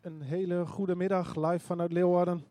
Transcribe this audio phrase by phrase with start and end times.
[0.00, 2.44] een hele goede middag live vanuit Leeuwarden.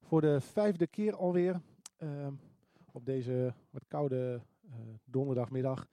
[0.00, 1.60] Voor de vijfde keer alweer.
[1.98, 2.26] Uh,
[2.92, 4.72] op deze wat koude uh,
[5.04, 5.86] donderdagmiddag.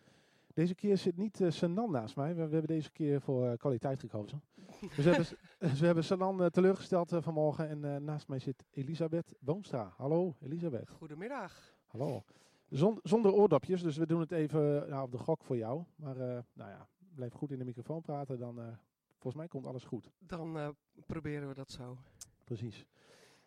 [0.54, 2.28] Deze keer zit niet uh, Sanan naast mij.
[2.28, 4.42] We, we, hebben deze keer voor uh, kwaliteit gekozen.
[4.80, 5.28] Dus we hebben,
[5.72, 7.70] dus we hebben Sanan teleurgesteld vanmorgen.
[7.70, 9.94] En naast mij zit Elisabeth Boomstra.
[9.98, 10.90] Hallo Elisabeth.
[10.90, 11.74] Goedemiddag.
[11.88, 12.24] Hallo.
[12.70, 15.84] Zon, zonder oordopjes, dus we doen het even nou, op de gok voor jou.
[15.96, 16.16] Maar
[16.54, 18.78] nou ja, blijf goed in de microfoon praten, dan
[19.22, 20.12] volgens mij komt alles goed.
[20.20, 21.98] Dan proberen we dat zo.
[22.44, 22.86] Precies.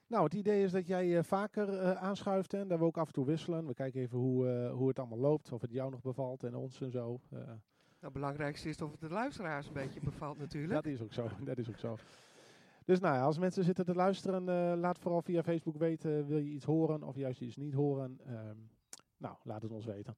[0.06, 3.06] Nou, het idee is dat jij uh, vaker uh, aanschuift en dat we ook af
[3.06, 3.66] en toe wisselen.
[3.66, 6.80] We kijken even hoe, hoe het allemaal loopt, of het jou nog bevalt en ons
[6.80, 7.20] en zo.
[7.28, 7.58] Nou,
[8.00, 10.72] het belangrijkste is of het de luisteraars een beetje bevalt natuurlijk.
[10.72, 11.96] Dat is ook zo, dat is ook zo.
[12.84, 14.44] Dus nou ja, als mensen zitten te luisteren,
[14.78, 18.20] laat vooral via Facebook weten, wil je iets horen of juist iets niet horen.
[18.28, 18.70] Um,
[19.16, 20.16] nou, laat het ons weten.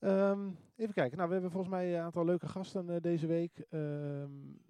[0.00, 3.64] Um, even kijken, nou we hebben volgens mij een aantal leuke gasten deze week.
[3.70, 4.60] Um,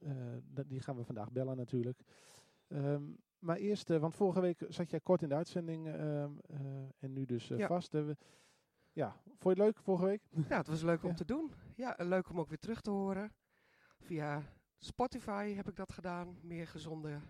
[0.67, 2.01] die gaan we vandaag bellen natuurlijk.
[2.69, 5.87] Um, maar eerst, uh, want vorige week zat jij kort in de uitzending
[6.99, 7.67] en nu dus ja.
[7.67, 7.97] vast.
[8.93, 10.23] ja, vond je het leuk vorige week?
[10.49, 11.15] Ja, het was leuk om ja.
[11.15, 11.53] te doen.
[11.75, 13.33] Ja, leuk om ook weer terug te horen.
[13.99, 14.43] Via
[14.79, 16.39] Spotify heb ik dat gedaan.
[16.43, 17.21] Meer gezonde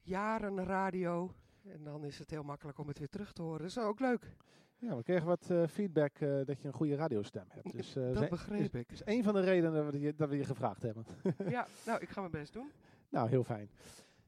[0.00, 1.34] jaren radio.
[1.62, 3.58] En dan is het heel makkelijk om het weer terug te horen.
[3.58, 4.36] Dat is ook leuk.
[4.80, 7.72] Ja, we kregen wat feedback dat je een goede radiostem hebt.
[7.72, 8.88] Dus, dat begreep ik.
[8.88, 11.04] Dat is een van de redenen dat we je, dat we je gevraagd hebben.
[11.48, 12.70] ja, nou, ik ga mijn best doen.
[13.08, 13.70] Nou, heel fijn.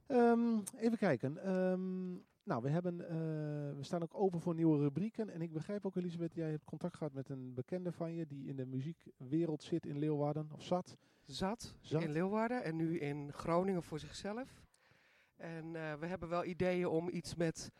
[0.09, 1.50] Um, even kijken.
[1.50, 2.97] Um, nou, we, hebben,
[3.77, 5.31] we staan ook open voor nieuwe rubrieken.
[5.31, 8.47] En ik begrijp ook, Elisabeth, jij hebt contact gehad met een bekende van je die
[8.47, 10.97] in de muziekwereld zit in Leeuwarden, of zat?
[11.27, 12.03] Zat, zat.
[12.03, 14.62] in Leeuwarden en nu in Groningen voor zichzelf.
[15.37, 17.71] En we hebben wel ideeën om iets met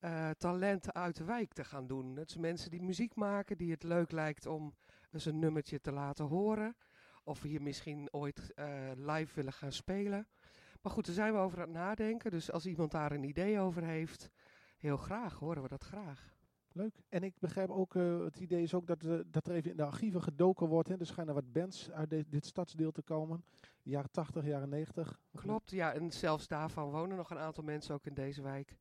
[0.00, 2.14] uh, talenten uit de wijk te gaan doen.
[2.14, 4.74] Dat zijn mensen die muziek maken, die het leuk lijkt om
[5.12, 6.76] eens een nummertje te laten horen.
[7.24, 8.52] Of hier misschien ooit
[8.96, 10.26] live willen gaan spelen.
[10.82, 12.30] Maar goed, daar zijn we over aan het nadenken.
[12.30, 14.30] Dus als iemand daar een idee over heeft,
[14.78, 16.34] heel graag, horen we dat graag.
[16.72, 17.02] Leuk.
[17.08, 19.76] En ik begrijp ook, uh, het idee is ook dat, uh, dat er even in
[19.76, 20.88] de archieven gedoken wordt.
[20.88, 20.98] Hè.
[20.98, 23.44] Er schijnen wat bands uit de, dit stadsdeel te komen.
[23.82, 25.20] Jaren 80, jaren 90.
[25.34, 25.92] Klopt, ja.
[25.92, 28.76] En zelfs daarvan wonen nog een aantal mensen ook in deze wijk.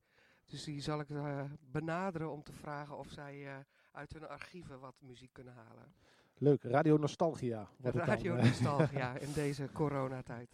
[0.46, 4.96] Dus die zal ik uh, benaderen om te vragen of zij uit hun archieven wat
[5.00, 5.94] muziek kunnen halen.
[6.38, 7.70] Leuk, Radio Nostalgia.
[7.82, 10.50] Radio Nostalgia in deze coronatijd.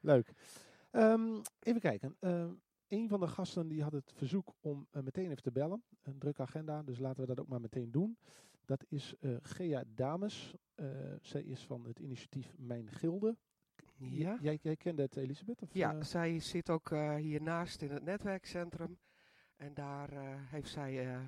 [0.00, 0.32] Leuk.
[0.92, 2.16] Um, even kijken.
[2.20, 2.44] Uh,
[2.88, 5.82] een van de gasten die had het verzoek om uh, meteen even te bellen.
[6.02, 8.18] Een drukke agenda, dus laten we dat ook maar meteen doen.
[8.64, 10.54] Dat is uh, Gea Dames.
[11.20, 13.36] zij is van het initiatief Mijn Gilde.
[13.96, 14.38] Ja.
[14.40, 15.62] Jij, jij kende het, Elisabeth?
[15.62, 18.98] Of, ja, zij zit ook hiernaast in het netwerkcentrum.
[19.56, 20.10] En daar
[20.50, 21.22] heeft zij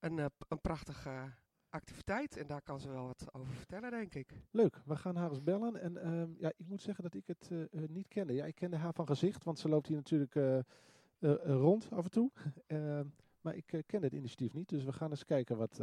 [0.00, 1.32] een, een prachtige
[1.68, 2.36] activiteit.
[2.36, 4.32] En daar kan ze wel wat over vertellen, denk ik.
[4.50, 5.80] Leuk, we gaan haar eens bellen.
[5.80, 7.50] En uh, ja, ik moet zeggen dat ik het
[7.90, 8.32] niet kende.
[8.32, 10.64] Ja, ik kende haar van gezicht, want ze loopt hier natuurlijk
[11.42, 12.30] rond af en toe.
[12.66, 13.06] Ehm,
[13.40, 15.80] maar ik ken het initiatief niet, dus we gaan eens kijken wat,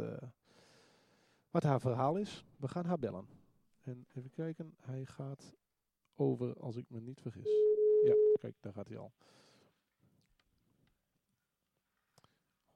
[1.50, 2.44] wat haar verhaal is.
[2.56, 3.26] We gaan haar bellen.
[3.82, 5.54] En even kijken, hij gaat
[6.14, 7.50] over, als ik me niet vergis.
[8.04, 9.12] Ja, kijk, daar gaat hij al.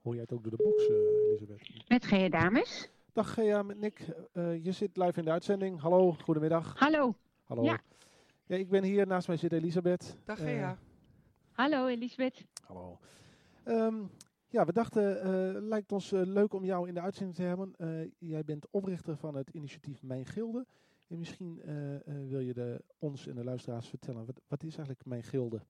[0.07, 1.89] Hoor jij het ook door de box, Elisabeth?
[1.89, 2.91] Met Gea Dames.
[3.13, 4.07] Dag Gea, met Nick.
[4.33, 5.81] Uh, je zit live in de uitzending.
[5.81, 6.79] Hallo, goedemiddag.
[6.79, 7.15] Hallo.
[7.45, 7.63] Hallo.
[7.63, 7.81] Ja.
[8.47, 10.17] ja ik ben hier, naast mij zit Elisabeth.
[10.25, 10.71] Dag Gea.
[10.71, 10.79] Uh,
[11.53, 12.47] Hallo Elisabeth.
[12.67, 12.99] Hallo.
[13.65, 14.11] Um,
[14.49, 17.75] ja, we dachten, uh, lijkt ons leuk om jou in de uitzending te hebben.
[18.19, 20.67] jij bent oprichter van het initiatief Mijn Gilde.
[21.07, 21.63] En misschien
[22.29, 25.63] wil je de, ons en de luisteraars vertellen, wat, wat is eigenlijk Mijn Gilde?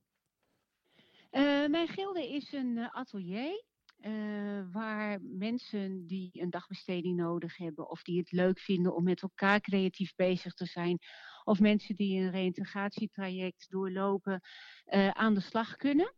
[1.68, 3.64] mijn Gilde is een atelier
[4.00, 9.22] uh, waar mensen die een dagbesteding nodig hebben of die het leuk vinden om met
[9.22, 10.98] elkaar creatief bezig te zijn,
[11.44, 14.40] of mensen die een reïntegratietraject doorlopen,
[14.86, 16.14] uh, aan de slag kunnen.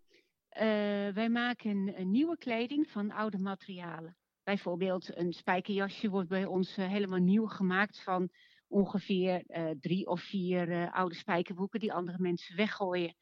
[0.53, 0.63] Uh,
[1.09, 4.17] wij maken nieuwe kleding van oude materialen.
[4.43, 8.29] Bijvoorbeeld een spijkerjasje wordt bij ons helemaal nieuw gemaakt van
[8.69, 9.45] ongeveer
[9.81, 13.15] drie of vier oude spijkerboeken die andere mensen weggooien.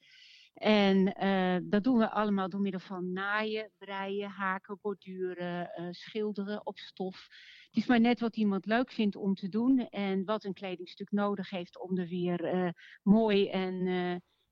[0.56, 6.66] En uh, dat doen we allemaal door middel van naaien, breien, haken, borduren, uh, schilderen
[6.66, 7.26] op stof.
[7.66, 11.10] Het is maar net wat iemand leuk vindt om te doen en wat een kledingstuk
[11.10, 12.68] nodig heeft om er weer uh,
[13.02, 13.86] mooi en,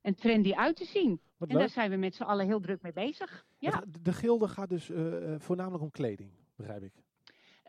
[0.00, 1.20] en trendy uit te zien.
[1.36, 1.64] Wat en leuk.
[1.64, 3.46] daar zijn we met z'n allen heel druk mee bezig.
[3.58, 3.84] Ja.
[3.86, 4.90] De, de gilde gaat dus
[5.38, 7.03] voornamelijk om kleding, begrijp ik.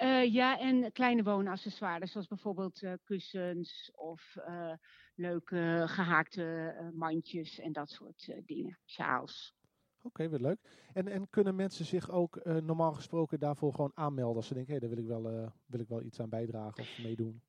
[0.01, 4.73] Uh, ja, en kleine woonaccessoires, zoals bijvoorbeeld uh, kussens of uh,
[5.15, 9.55] leuke gehaakte mandjes en dat soort dingen, sjaals.
[10.01, 10.59] Oké, okay, leuk.
[10.93, 14.79] En, en kunnen mensen zich ook normaal gesproken daarvoor gewoon aanmelden als ze denken, hé,
[14.79, 17.41] hey, daar wil ik, wel, wil ik wel iets aan bijdragen of meedoen?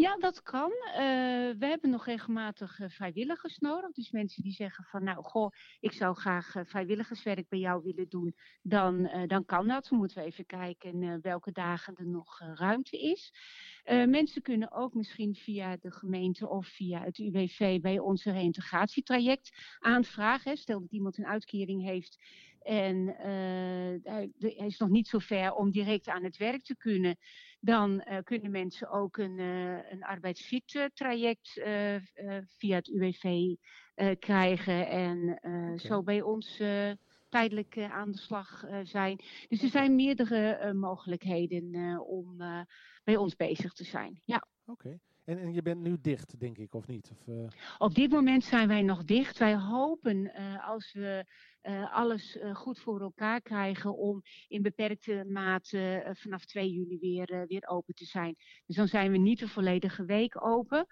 [0.00, 0.70] Ja, dat kan.
[0.70, 0.94] Uh,
[1.58, 3.92] we hebben nog regelmatig uh, vrijwilligers nodig.
[3.92, 8.08] Dus mensen die zeggen van nou, goh, ik zou graag uh, vrijwilligerswerk bij jou willen
[8.08, 8.34] doen.
[8.62, 9.86] Dan, dan kan dat.
[9.88, 13.32] Dan moeten we even kijken welke dagen er nog ruimte is.
[13.84, 20.56] mensen kunnen ook misschien via de gemeente of via het UWV bij onze reïntegratietraject aanvragen.
[20.56, 22.18] Stel dat iemand een uitkering heeft
[22.60, 23.06] en
[24.02, 27.16] hij, hij is nog niet zo ver om direct aan het werk te kunnen
[27.60, 31.96] dan uh, kunnen mensen ook een, uh, een arbeidsfit traject uh,
[32.58, 33.54] via het UWV
[34.18, 35.78] krijgen en okay.
[35.78, 36.62] zo bij ons
[37.28, 39.20] tijdelijk aan de slag zijn.
[39.48, 42.36] Dus er zijn meerdere mogelijkheden om
[43.04, 44.20] bij ons bezig te zijn.
[44.24, 44.46] Ja.
[44.66, 44.98] Oké.
[45.38, 47.10] En, je bent nu dicht, denk ik, of niet?
[47.10, 47.48] Of, uh...
[47.78, 49.38] Op dit moment zijn wij nog dicht.
[49.38, 51.24] Wij hopen uh, als we
[51.62, 57.68] uh, alles goed voor elkaar krijgen om in beperkte mate vanaf 2 juli weer, weer
[57.68, 58.36] open te zijn.
[58.66, 60.86] Dus dan zijn we niet de volledige week open.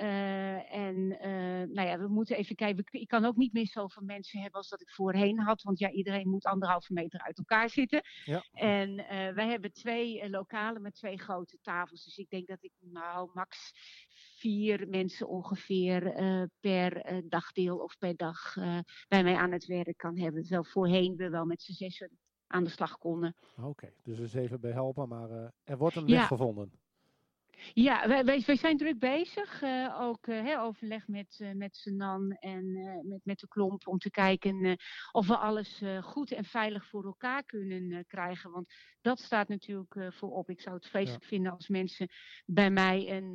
[0.00, 2.84] Uh, en uh, nou ja, we moeten even kijken.
[2.90, 5.62] Ik kan ook niet meer zoveel mensen hebben als dat ik voorheen had.
[5.62, 8.00] Want ja, iedereen moet anderhalve meter uit elkaar zitten.
[8.24, 8.44] Ja.
[8.52, 12.04] En uh, wij hebben twee lokalen met twee grote tafels.
[12.04, 13.72] Dus ik denk dat ik nou max
[14.38, 16.12] vier mensen ongeveer
[16.60, 18.54] per dagdeel of per dag
[19.08, 20.42] bij mij aan het werk kan hebben.
[20.42, 23.34] Terwijl voorheen we wel met z'n zessen aan de slag konden.
[23.56, 25.08] Oké, okay, dus eens even bij helpen.
[25.08, 26.26] Maar er wordt een weg ja.
[26.26, 26.72] gevonden.
[27.72, 29.62] Ja, wij, wij, wij, zijn druk bezig.
[29.62, 32.72] Uh, ook uh, overleg met, uh, met Senan en
[33.08, 34.78] met, met de klomp om te kijken
[35.12, 38.50] of we alles goed en veilig voor elkaar kunnen krijgen.
[38.50, 40.50] Want dat staat natuurlijk voorop.
[40.50, 41.28] Ik zou het vreselijk ja.
[41.28, 42.08] vinden als mensen
[42.46, 43.32] bij mij een,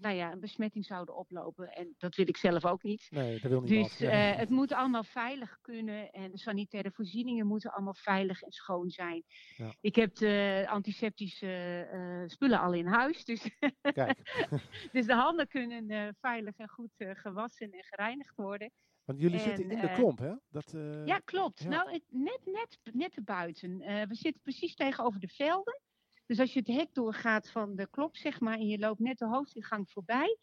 [0.00, 1.72] nou ja, een besmetting zouden oplopen.
[1.72, 3.06] En dat wil ik zelf ook niet.
[3.10, 3.68] Nee, dat wil niet.
[3.68, 4.08] Dus ja.
[4.10, 9.24] het moet allemaal veilig kunnen en de sanitaire voorzieningen moeten allemaal veilig en schoon zijn.
[9.56, 9.74] Ja.
[9.80, 13.24] Ik heb de antiseptische spullen al in huis.
[13.24, 13.48] Dus
[13.92, 14.46] Kijk.
[14.92, 18.70] dus de handen kunnen uh, veilig en goed uh, gewassen en gereinigd worden.
[19.04, 20.34] Want jullie en, zitten in de klomp, hè?
[20.48, 20.74] Dat,
[21.04, 21.62] ja, klopt.
[21.62, 21.68] Ja.
[21.68, 23.78] Nou, het, net, net, net erbuiten.
[23.78, 25.80] we zitten precies tegenover de velden.
[26.26, 29.18] Dus als je het hek doorgaat van de klop, zeg maar, en je loopt net
[29.18, 30.36] de hoofdingang voorbij,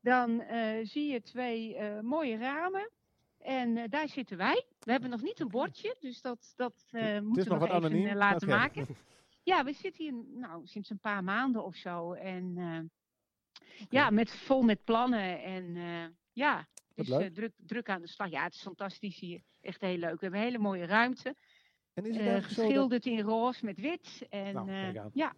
[0.00, 0.42] dan
[0.82, 2.90] zie je twee mooie ramen.
[3.38, 4.66] En daar zitten wij.
[4.78, 6.74] We hebben nog niet een bordje, dus dat, dat
[7.22, 8.58] moeten we nog, nog even laten okay.
[8.58, 8.86] maken.
[9.44, 12.12] Ja, we zitten hier nou, sinds een paar maanden of zo.
[12.12, 13.86] En uh, okay.
[13.88, 15.42] ja, met, vol met plannen.
[15.42, 18.30] En uh, ja, dus uh, druk, druk aan de slag.
[18.30, 19.42] Ja, het is fantastisch hier.
[19.60, 20.14] Echt heel leuk.
[20.14, 21.36] We hebben een hele mooie ruimte.
[21.92, 23.12] En is het geschilderd dat...
[23.12, 24.26] in roze met wit.
[24.28, 24.70] En, nou,
[25.12, 25.34] ja,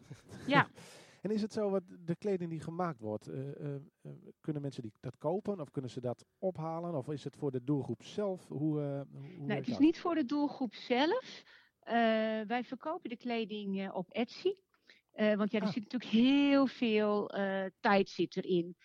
[0.47, 0.69] ja.
[1.23, 3.31] en is het zo, wat de kleding die gemaakt wordt,
[4.41, 6.95] kunnen mensen die, dat kopen of kunnen ze dat ophalen?
[6.95, 8.49] Of is het voor de doelgroep zelf?
[8.49, 9.83] Hoe, hoe nee, het is dat?
[9.83, 11.45] niet voor de doelgroep zelf.
[12.57, 14.55] Uh, wij verkopen de kleding uh, op Etsy.
[15.15, 15.73] Uh, want ja, er ah.
[15.73, 17.31] zit natuurlijk heel veel
[17.81, 18.77] tijd zit erin.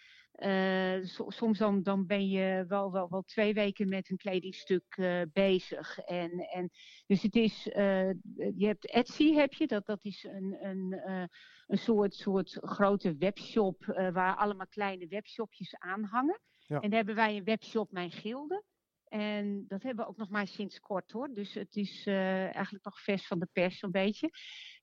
[1.08, 5.00] So, soms dan, dan ben je wel, wel, wel twee weken met een kledingstuk
[5.34, 6.00] bezig.
[6.00, 6.70] En, en,
[7.06, 11.01] dus het is, je hebt Etsy heb je, dat, dat is een, een,
[11.68, 16.40] een soort, soort grote webshop waar allemaal kleine webshopjes aan hangen.
[16.58, 16.80] Ja.
[16.80, 18.63] En daar hebben wij een webshop Mijn Gilde.
[19.12, 21.34] En dat hebben we ook nog maar sinds kort hoor.
[21.34, 24.30] Dus het is uh, eigenlijk nog vers van de pers zo'n beetje.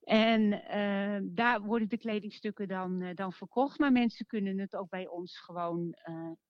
[0.00, 3.78] En uh, daar worden de kledingstukken dan, uh, dan verkocht.
[3.78, 5.97] Maar mensen kunnen het ook bij ons gewoon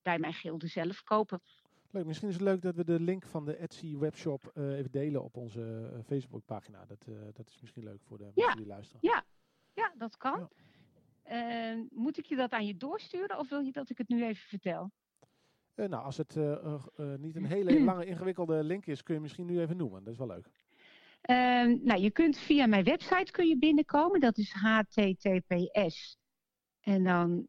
[0.03, 1.41] bij mijn gilde zelf kopen.
[1.91, 5.25] Leuk, misschien is het leuk dat we de link van de Etsy webshop even delen
[5.25, 6.85] op onze Facebookpagina.
[6.87, 9.01] Dat, dat is misschien leuk voor de mensen die luisteren.
[9.03, 9.25] Ja,
[9.75, 10.49] ja dat kan.
[11.25, 11.87] Ja.
[11.91, 14.49] moet ik je dat aan je doorsturen of wil je dat ik het nu even
[14.49, 14.91] vertel?
[15.79, 19.21] Uh, nou, als het uh, uh, niet een hele lange ingewikkelde link is, kun je
[19.21, 20.05] misschien nu even noemen.
[20.05, 20.51] Dat is wel leuk.
[21.21, 24.21] Ehm, nou, je kunt via mijn website kun je binnenkomen.
[24.21, 26.19] Dat is https
[26.81, 27.49] en dan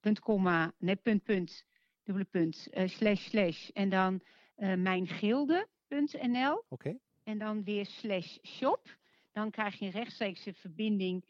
[0.00, 1.64] punt komma, nee, punt, punt,
[2.02, 4.20] dubbele punt, slash, slash en dan
[4.56, 6.56] mijngilde.nl.
[6.56, 6.64] Oké.
[6.68, 6.98] Okay.
[7.22, 8.96] En dan weer slash shop.
[9.32, 11.24] Dan krijg je een rechtstreekse verbinding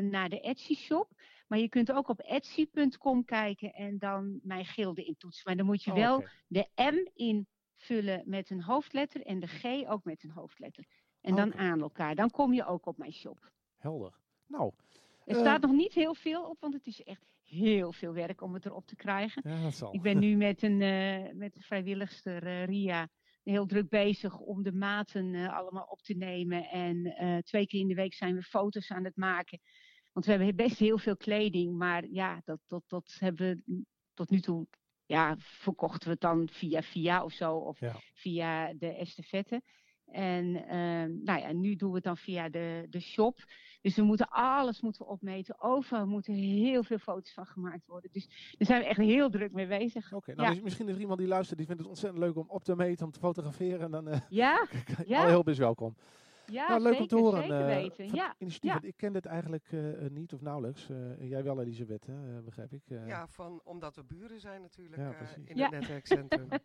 [0.00, 1.08] naar de Etsy shop.
[1.46, 5.42] Maar je kunt ook op etsy.com kijken en dan mijn gilde intoetsen.
[5.46, 6.30] Maar dan moet je oh, wel okay.
[6.46, 10.84] de M invullen met een hoofdletter en de G ook met een hoofdletter.
[11.20, 11.44] En okay.
[11.44, 12.14] dan aan elkaar.
[12.14, 13.52] Dan kom je ook op mijn shop.
[13.76, 14.18] Helder.
[14.46, 14.72] Nou.
[15.24, 18.40] Er uh, staat nog niet heel veel op, want het is echt heel veel werk
[18.40, 19.50] om het erop te krijgen.
[19.50, 19.94] Ja, dat zal.
[19.94, 23.08] Ik ben nu met een, uh, met vrijwilligster uh, Ria
[23.42, 26.68] heel druk bezig om de maten allemaal op te nemen.
[26.68, 29.60] En twee keer in de week zijn we foto's aan het maken.
[30.14, 34.30] Want we hebben best heel veel kleding, maar ja, dat, dat, dat hebben we tot
[34.30, 34.66] nu toe,
[35.06, 37.96] ja, verkochten we het dan via via of zo, of ja.
[38.14, 39.62] via de estafette.
[40.04, 43.44] En uh, nou ja, nu doen we het dan via de, de shop.
[43.80, 45.60] Dus we moeten alles moeten opmeten.
[45.60, 48.10] Overal moeten heel veel foto's van gemaakt worden.
[48.12, 48.26] Dus
[48.58, 50.12] daar zijn we echt heel druk mee bezig.
[50.12, 52.64] Oké, nou misschien is er iemand die luistert, die vindt het ontzettend leuk om op
[52.64, 53.80] te meten, om te fotograferen.
[53.80, 54.66] En dan uh, ja,
[55.06, 55.22] ja.
[55.22, 55.96] al heel best welkom.
[56.46, 57.40] Ja, nou, leuk zeker, om te horen.
[57.40, 58.14] Zeker weten.
[58.14, 58.34] ja.
[58.38, 60.88] Initiatief, Ik ken dit eigenlijk uh, niet of nauwelijks.
[60.88, 62.82] Uh, jij wel, Elisabeth, hè, begrijp ik.
[62.86, 64.96] ja, van, omdat we buren zijn natuurlijk
[65.44, 66.48] in het netwerkcentrum.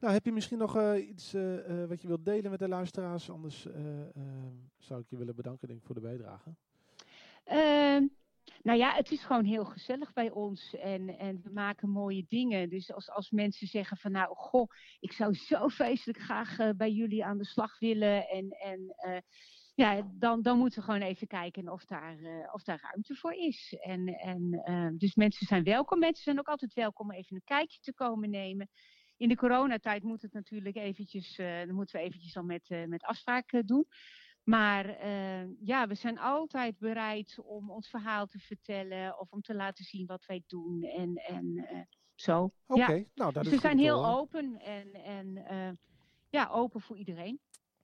[0.00, 2.68] Nou, heb je misschien nog uh, iets uh, uh, wat je wilt delen met de
[2.68, 3.30] luisteraars?
[3.30, 3.66] Anders
[4.78, 6.54] zou ik je willen bedanken denk ik, voor de bijdrage.
[8.62, 12.68] Nou ja, het is gewoon heel gezellig bij ons en, en we maken mooie dingen.
[12.68, 14.70] Dus als, als mensen zeggen van nou, goh,
[15.00, 18.28] ik zou zo feestelijk graag bij jullie aan de slag willen.
[18.28, 18.94] En, en
[19.74, 22.16] ja, dan, dan moeten we gewoon even kijken of daar,
[22.52, 23.76] of daar ruimte voor is.
[23.80, 25.98] En, en, dus mensen zijn welkom.
[25.98, 28.68] Mensen zijn ook altijd welkom om even een kijkje te komen nemen
[29.16, 33.66] in de coronatijd moet het natuurlijk eventjes, dan moeten we eventjes al met, met afspraken
[33.66, 33.86] doen.
[34.48, 39.54] Maar uh, ja, we zijn altijd bereid om ons verhaal te vertellen of om te
[39.54, 41.66] laten zien wat wij doen en, en
[42.14, 42.42] zo.
[42.66, 45.78] Oké, okay, nou dat dus is we zijn heel open en, en
[46.28, 47.40] ja, open voor iedereen.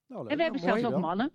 [0.06, 1.32] Nou, en we hebben nou, zelfs ook mannen.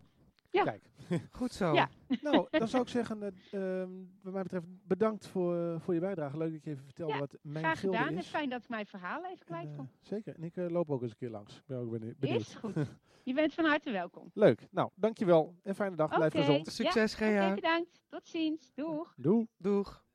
[0.58, 0.64] Ja.
[0.64, 0.90] Kijk.
[1.40, 1.74] Goed zo.
[1.74, 1.90] Ja.
[2.22, 3.86] nou, dan zou ik zeggen, uh,
[4.22, 6.38] wat mij betreft, bedankt voor, voor je bijdrage.
[6.38, 8.12] Leuk dat je even vertelde ja, wat mijn graag gilde gedaan.
[8.12, 8.16] is.
[8.16, 9.86] Het is fijn dat ik mijn verhaal even kwijt kon.
[9.86, 10.36] Uh, zeker.
[10.36, 11.58] En ik uh, loop ook eens een keer langs.
[11.58, 12.24] Ik ben ook benieuwd.
[12.24, 12.76] Is goed.
[13.24, 14.32] Je bent van harte welkom.
[14.46, 14.68] Leuk.
[14.72, 15.56] Nou, dankjewel.
[15.64, 16.16] En fijne dag.
[16.16, 16.30] Okay.
[16.30, 16.68] Blijf gezond.
[16.68, 17.44] Succes, ja, Gea.
[17.44, 18.02] Okay, bedankt.
[18.08, 18.72] Tot ziens.
[18.76, 19.14] Doeg.
[19.18, 19.48] Doeg.
[19.58, 20.06] Doeg.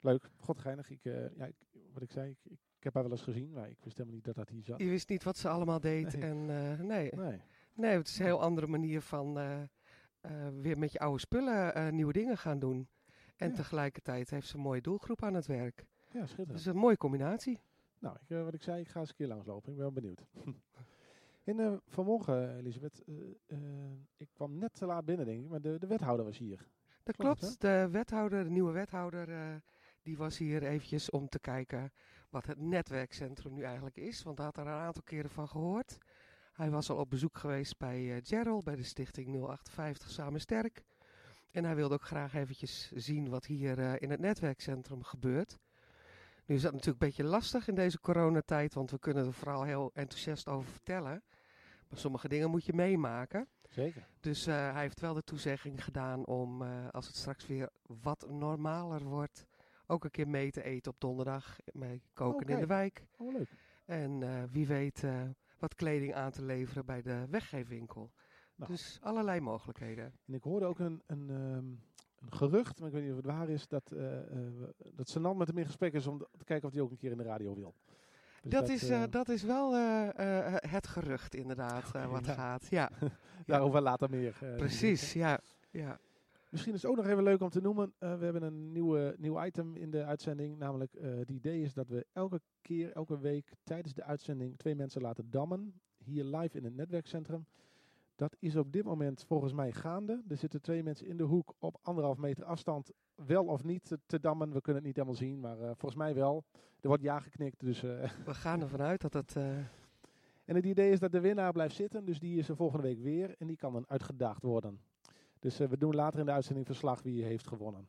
[0.00, 0.30] Leuk.
[0.36, 0.90] Godgeinig.
[0.90, 1.00] Ik,
[1.36, 1.54] ja, ik,
[1.92, 4.24] wat ik zei, ik, ik, heb haar wel eens gezien, maar ik wist helemaal niet
[4.24, 4.78] dat dat hier zat.
[4.78, 6.16] Je wist niet wat ze allemaal deed.
[6.16, 6.30] Nee.
[6.30, 6.46] En
[6.86, 7.10] nee.
[7.14, 7.40] nee.
[7.80, 9.60] Nee, het is een heel andere manier van uh,
[10.22, 12.88] uh, weer met je oude spullen uh, nieuwe dingen gaan doen.
[13.36, 13.54] En Ja.
[13.54, 15.84] tegelijkertijd heeft ze een mooie doelgroep aan het werk.
[16.10, 16.56] Ja, schitterend.
[16.56, 17.60] Dus een mooie combinatie.
[17.98, 19.70] Nou, ik, wat ik zei, ik ga eens een keer langslopen.
[19.70, 20.24] Ik ben wel benieuwd.
[21.44, 23.02] en vanmorgen, Elisabeth,
[24.16, 26.68] ik kwam net te laat binnen, denk ik, maar de, de wethouder was hier.
[27.02, 27.60] Dat Klopt, klopt.
[27.60, 29.60] De wethouder, de nieuwe wethouder,
[30.02, 31.92] die was hier eventjes om te kijken
[32.30, 34.22] wat het netwerkcentrum nu eigenlijk is.
[34.22, 35.98] Want hij had er een aantal keren van gehoord.
[36.60, 40.82] Hij was al op bezoek geweest bij uh, Gerald, bij de stichting 058 Samen Sterk.
[41.50, 45.58] En hij wilde ook graag eventjes zien wat hier uh, in het netwerkcentrum gebeurt.
[46.44, 49.62] Nu is dat natuurlijk een beetje lastig in deze coronatijd, want we kunnen er vooral
[49.62, 51.22] heel enthousiast over vertellen.
[51.88, 53.48] Maar sommige dingen moet je meemaken.
[53.68, 54.06] Zeker.
[54.20, 59.02] Dus uh, hij heeft wel de toezegging gedaan om, als het straks weer wat normaler
[59.02, 59.46] wordt,
[59.86, 61.56] ook een keer mee te eten op donderdag.
[61.72, 62.54] Mee koken okay.
[62.54, 63.06] in de wijk.
[63.16, 63.48] Oh, leuk.
[63.84, 65.04] En wie weet
[65.60, 68.10] wat kleding aan te leveren bij de weggeefwinkel.
[68.54, 68.72] Nou.
[68.72, 70.12] Dus allerlei mogelijkheden.
[70.26, 71.82] En ik hoorde ook een, een, um,
[72.18, 74.18] een gerucht, maar ik weet niet of het waar is, dat, uh, uh,
[74.94, 77.18] dat met hem in gesprek is om te kijken of hij ook een keer in
[77.18, 77.74] de radio wil.
[78.42, 79.74] Dus dat, dat, is, uh, dat is wel
[80.54, 82.32] het gerucht inderdaad wat ja.
[82.32, 82.66] gaat.
[82.80, 82.90] Ja.
[83.46, 84.38] Daarover later meer.
[84.56, 85.40] Precies, ja.
[85.70, 85.98] ja.
[86.50, 87.92] Misschien is het ook nog even leuk om te noemen.
[87.98, 90.58] Uh, we hebben een nieuwe, nieuw item in de uitzending.
[90.58, 94.74] Namelijk, uh, het idee is dat we elke keer, elke week tijdens de uitzending twee
[94.74, 95.80] mensen laten dammen.
[95.98, 97.46] Hier live in het netwerkcentrum.
[98.14, 100.22] Dat is op dit moment volgens mij gaande.
[100.28, 102.90] Er zitten twee mensen in de hoek op anderhalf meter afstand.
[103.14, 104.52] Wel of niet te, dammen.
[104.52, 106.44] We kunnen het niet helemaal zien, maar uh, volgens mij wel.
[106.80, 107.60] Er wordt ja geknikt.
[107.60, 107.80] Dus,
[108.30, 109.36] we gaan ervan uit dat het...
[110.44, 112.04] En het idee is dat de winnaar blijft zitten.
[112.04, 113.34] Dus die is er volgende week weer.
[113.38, 114.80] En die kan dan uitgedaagd worden.
[115.40, 117.88] Dus uh, we doen later in de uitzending verslag wie heeft gewonnen.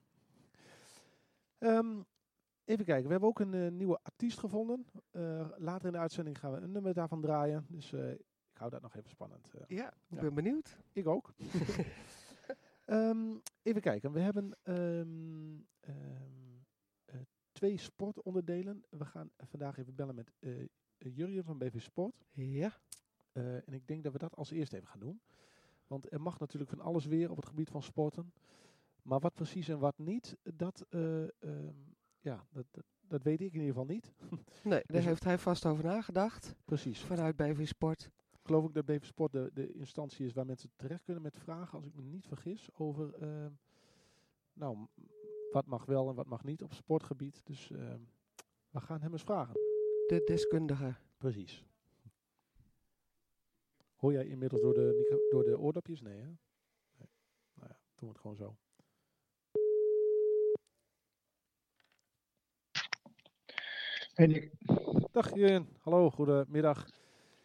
[1.60, 2.06] Um,
[2.66, 4.86] even kijken, we hebben ook een uh, nieuwe artiest gevonden.
[5.12, 7.66] Uh, later in de uitzending gaan we een nummer daarvan draaien.
[7.70, 9.52] Dus ik hou dat nog even spannend.
[9.68, 10.22] ja, ik ja.
[10.22, 10.78] ben benieuwd.
[10.92, 11.34] Ik ook.
[12.86, 15.68] um, even kijken, we hebben um,
[17.52, 18.84] twee sportonderdelen.
[18.90, 20.32] We gaan vandaag even bellen met
[20.98, 22.26] Jurjen van BV Sport.
[22.32, 22.72] Ja.
[23.34, 25.22] en ik denk dat we dat als eerste even gaan doen.
[25.92, 28.34] Want er mag natuurlijk van alles weer op het gebied van sporten.
[29.02, 31.30] Maar wat precies en wat niet, dat, uh, uh,
[32.20, 34.14] ja, dat, dat, dat, weet ik in ieder geval niet.
[34.64, 36.56] Nee, daar dus heeft hij vast over nagedacht.
[36.66, 37.02] Precies.
[37.02, 38.10] Vanuit BV Sport.
[38.42, 41.78] Geloof ik dat BV Sport de, de instantie is waar mensen terecht kunnen met vragen,
[41.78, 43.46] als ik me niet vergis, over uh,
[44.54, 44.88] nou,
[45.52, 47.42] wat mag wel en wat mag niet op sportgebied.
[47.44, 47.68] Dus
[48.70, 49.54] we gaan hem eens vragen.
[50.08, 50.96] De deskundige.
[51.18, 51.66] Precies.
[54.02, 56.02] Hoor jij inmiddels door de, micro door de oordopjes?
[56.02, 56.26] Nee, hè?
[56.98, 57.10] Nee.
[57.54, 58.56] Nou ja, doen we het gewoon zo.
[64.14, 64.52] Hey Nick.
[65.12, 66.88] Dag Jurjen, hallo, goedemiddag.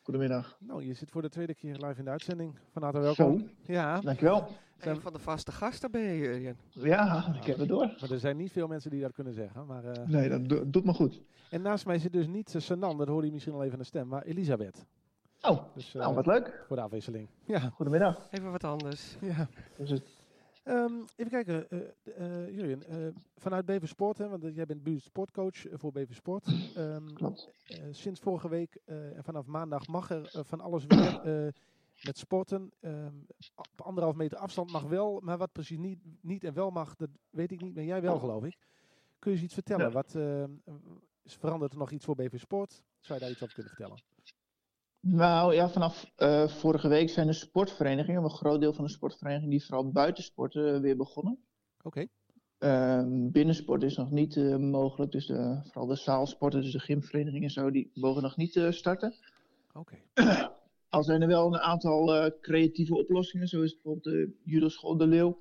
[0.03, 0.57] Goedemiddag.
[0.61, 2.59] Nou, je zit voor de tweede keer live in de uitzending.
[2.73, 3.39] Van harte welkom.
[3.39, 4.01] Zo, ja.
[4.01, 4.49] dankjewel.
[4.79, 6.57] Zijn van de vaste gasten ben je, Jurjen.
[6.69, 7.95] Ja, ik heb het door.
[8.01, 9.67] Maar er zijn niet veel mensen die dat kunnen zeggen.
[9.67, 11.23] Maar, uh, nee, dat do doet me goed.
[11.51, 13.79] En naast mij zit dus niet uh, Sanan, dat hoorde je misschien al even aan
[13.79, 14.87] de stem, maar Elisabeth.
[15.43, 16.65] Oh, Dus, nou, eh, wat leuk.
[16.67, 17.29] Voor de afwisseling.
[17.45, 17.59] Ja.
[17.59, 18.29] Goedemiddag.
[18.31, 19.17] Even wat anders.
[19.21, 19.49] ja.
[19.77, 20.03] Is het?
[20.63, 21.81] Ehm, even kijken, eh
[22.45, 22.97] eh, Jurjen, eh,
[23.37, 26.47] vanuit BV Sport, hè, want jij bent buurt sportcoach voor BV Sport.
[26.75, 27.51] Ehm, Klopt.
[27.67, 31.53] eh, sinds vorige week eh, en vanaf maandag mag er van alles weer eh,
[32.03, 32.73] met sporten.
[32.81, 33.15] Ehm,
[33.55, 37.09] op anderhalf meter afstand mag wel, maar wat precies niet, niet en wel mag, dat
[37.31, 38.57] weet ik niet, maar jij wel geloof ik.
[39.19, 39.87] Kun je eens iets vertellen?
[39.87, 39.93] Ja.
[39.93, 40.51] Wat, ehm,
[41.23, 42.83] is verandert er nog iets voor BV Sport?
[43.01, 44.03] Zou je daar iets over kunnen vertellen?
[45.01, 49.51] Nou ja, vanaf eh, vorige week zijn de sportverenigingen, een groot deel van de sportverenigingen,
[49.51, 51.39] die vooral buitensporten eh, weer begonnen.
[51.83, 52.07] Oké,
[52.59, 57.43] Ehm, binnensport is nog niet eh, mogelijk, dus de, vooral de zaalsporten, dus de gymverenigingen
[57.43, 59.15] en zo, die mogen nog niet starten.
[59.75, 59.97] oké.
[60.89, 65.39] Al zijn er wel een aantal creatieve oplossingen, zo is bijvoorbeeld de judoschool De Leeuw.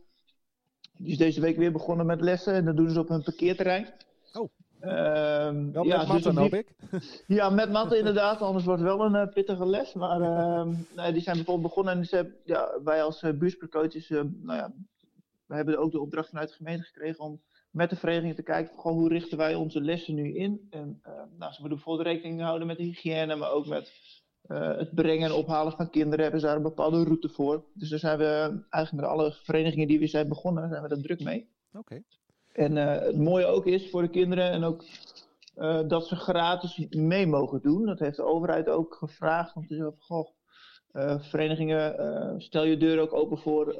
[0.98, 3.94] Die is deze week weer begonnen met lessen en dat doen ze op hun parkeerterrein.
[4.34, 4.50] Oh.
[4.86, 6.68] Ehm, ja, met dus matten, op hoop ik.
[7.28, 9.94] Ja, met matten inderdaad, anders wordt het wel een eh, pittige les.
[9.94, 14.74] Maar ehm, nee, die zijn bijvoorbeeld begonnen en ze, ja, wij als uh, nou ja,
[15.46, 18.74] we hebben ook de opdracht vanuit de gemeente gekregen om met de vereniging te kijken,
[18.74, 20.68] van, goh, hoe richten wij onze lessen nu in?
[20.70, 21.02] En
[21.38, 23.92] nou, ze moeten bijvoorbeeld rekening houden met de hygiëne, maar ook met
[24.48, 27.64] het brengen en ophalen van kinderen hebben ze daar een bepaalde route voor.
[27.74, 31.02] Dus daar zijn we eigenlijk met alle verenigingen die we zijn begonnen, zijn we er
[31.02, 31.50] druk mee.
[31.74, 32.02] Oké,
[32.56, 34.84] En eh, het mooie ook is voor de kinderen en ook
[35.56, 37.86] eh, dat ze gratis mee mogen doen.
[37.86, 39.56] Dat heeft de overheid ook gevraagd.
[39.56, 40.30] Om te zeggen, van, goh,
[40.92, 43.76] eh, verenigingen, stel je deur ook open voor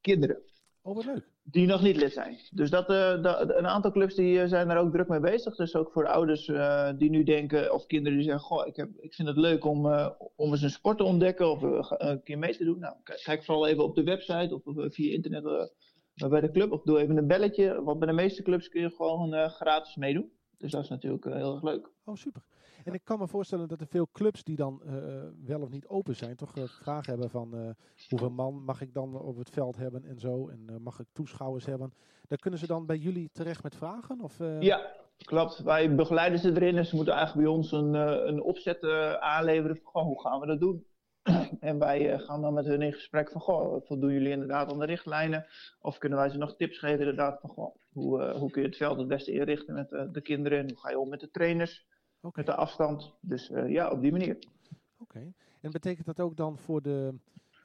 [0.00, 0.42] kinderen
[0.82, 1.28] oh wat leuk.
[1.42, 2.38] die nog niet lid zijn.
[2.50, 2.88] Dus dat,
[3.22, 5.56] dat- een aantal clubs die zijn daar ook druk mee bezig.
[5.56, 6.46] Dus ook voor de ouders
[6.98, 9.86] die nu denken, of kinderen die zeggen, goh, ik, heb, ik vind het leuk om,
[10.36, 12.78] om eens een sport te ontdekken of een keer mee te doen.
[12.78, 14.62] Nou, kijk, vooral even op de website of
[14.94, 15.70] via internet
[16.16, 16.72] eh, bij de club.
[16.72, 17.82] Of doe even een belletje.
[17.82, 20.30] Want bij de meeste clubs kun je gewoon eh, gratis meedoen.
[20.58, 21.90] Dus dat is natuurlijk eh, heel erg leuk.
[22.04, 22.42] Oh, super.
[22.84, 24.94] En ik kan me voorstellen dat er veel clubs die dan eh,
[25.44, 26.52] wel of niet open zijn, toch
[26.82, 27.74] vragen hebben van
[28.08, 30.48] hoeveel man mag ik dan op het veld hebben en zo.
[30.48, 31.92] En mag ik toeschouwers hebben.
[32.28, 34.20] Daar kunnen ze dan bij jullie terecht met vragen?
[34.20, 34.38] Of.
[34.60, 35.58] Ja, klopt.
[35.58, 37.94] Wij begeleiden ze erin en ze moeten eigenlijk bij ons een,
[38.28, 38.84] een opzet
[39.20, 40.86] aanleveren van hoe gaan we dat doen.
[41.60, 44.86] En wij gaan dan met hun in gesprek van, goh, voldoen jullie inderdaad aan de
[44.86, 45.46] richtlijnen?
[45.80, 48.76] Of kunnen wij ze nog tips geven inderdaad van, goh, hoe, hoe kun je het
[48.76, 50.58] veld het beste inrichten met de kinderen?
[50.58, 51.86] En hoe ga je om met de trainers?
[52.20, 52.44] Okay.
[52.44, 53.14] Met de afstand.
[53.20, 54.36] Dus uh, ja, op die manier.
[54.36, 54.46] Oké.
[54.98, 55.32] Okay.
[55.60, 57.14] En betekent dat ook dan voor de.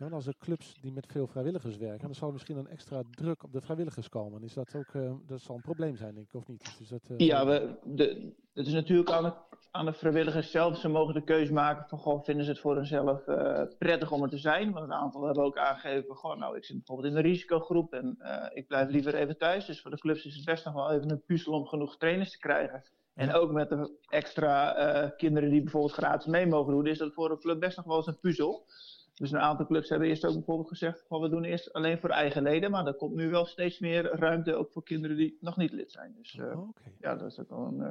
[0.01, 3.01] Ja, als er clubs die met veel vrijwilligers werken, dan zal er misschien een extra
[3.11, 4.43] druk op de vrijwilligers komen.
[4.43, 6.75] Is dat ook, uh, dat zal een probleem zijn, denk ik, of niet?
[6.77, 9.33] Dus dat, uh, ja, we, de, het is natuurlijk aan de,
[9.71, 10.77] aan de vrijwilligers zelf.
[10.77, 14.23] Ze mogen de keuze maken van, goh, vinden ze het voor hunzelf uh, prettig om
[14.23, 14.71] er te zijn?
[14.71, 18.17] Want een aantal hebben ook aangegeven, goh, nou, ik zit bijvoorbeeld in een risicogroep en
[18.53, 19.65] ik blijf liever even thuis.
[19.65, 22.31] Dus voor de clubs is het best nog wel even een puzzel om genoeg trainers
[22.31, 22.83] te krijgen.
[23.13, 27.31] En ook met de extra kinderen die bijvoorbeeld gratis mee mogen doen, is dat voor
[27.31, 28.65] een club best nog wel eens een puzzel.
[29.21, 32.09] Dus een aantal clubs hebben eerst ook bijvoorbeeld gezegd, van, we doen eerst alleen voor
[32.09, 35.57] eigen leden, maar er komt nu wel steeds meer ruimte ook voor kinderen die nog
[35.57, 36.13] niet lid zijn.
[36.17, 36.93] Dus uh, oh, okay.
[36.99, 37.79] ja, dat is ook wel een...
[37.79, 37.89] Uh,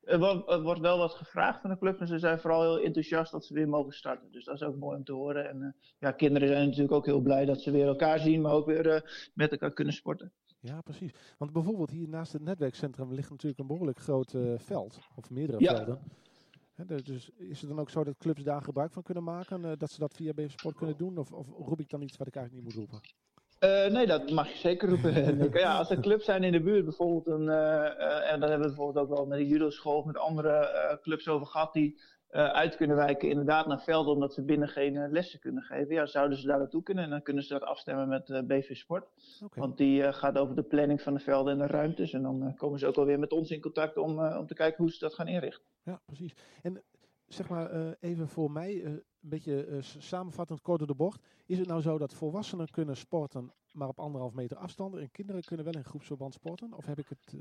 [0.00, 3.32] er, wordt, wordt wel wat gevraagd van de club en ze zijn vooral heel enthousiast
[3.32, 4.32] dat ze weer mogen starten.
[4.32, 5.48] Dus dat is ook mooi om te horen.
[5.48, 8.52] En uh, ja, kinderen zijn natuurlijk ook heel blij dat ze weer elkaar zien, maar
[8.52, 10.32] ook weer met elkaar kunnen sporten.
[10.60, 11.12] Ja, precies.
[11.38, 15.76] Want bijvoorbeeld hier naast het netwerkcentrum ligt natuurlijk een behoorlijk groot veld, of meerdere ja.
[15.76, 15.98] velden.
[16.74, 19.72] He, dus is het dan ook zo dat clubs daar gebruik van kunnen maken, uh,
[19.78, 21.18] dat ze dat via BV Sport kunnen doen?
[21.18, 23.08] Of, of, roep ik dan iets wat ik eigenlijk niet moet roepen?
[23.60, 25.50] Uh, nee, dat mag je zeker roepen.
[25.52, 29.06] ja, als er clubs zijn in de buurt, bijvoorbeeld, een, en dat hebben we bijvoorbeeld
[29.06, 32.00] ook wel met de judo-school of met andere clubs over gehad, die
[32.34, 35.94] uh, uit kunnen wijken inderdaad naar velden omdat ze binnen geen uh, lessen kunnen geven.
[35.94, 38.76] Ja, zouden ze daar naartoe kunnen en dan kunnen ze dat afstemmen met uh, BV
[38.76, 39.08] Sport.
[39.44, 39.62] Okay.
[39.62, 42.78] Want die gaat over de planning van de velden en de ruimtes en dan komen
[42.78, 45.28] ze ook alweer met ons in contact om, om te kijken hoe ze dat gaan
[45.28, 45.64] inrichten.
[45.82, 46.34] Ja, precies.
[46.62, 46.82] En
[47.26, 51.22] zeg maar even voor mij, een beetje samenvattend kort door de bocht.
[51.46, 55.42] Is het nou zo dat volwassenen kunnen sporten maar op anderhalf meter afstand en kinderen
[55.42, 56.72] kunnen wel in groepsverband sporten?
[56.72, 57.36] Of heb ik het,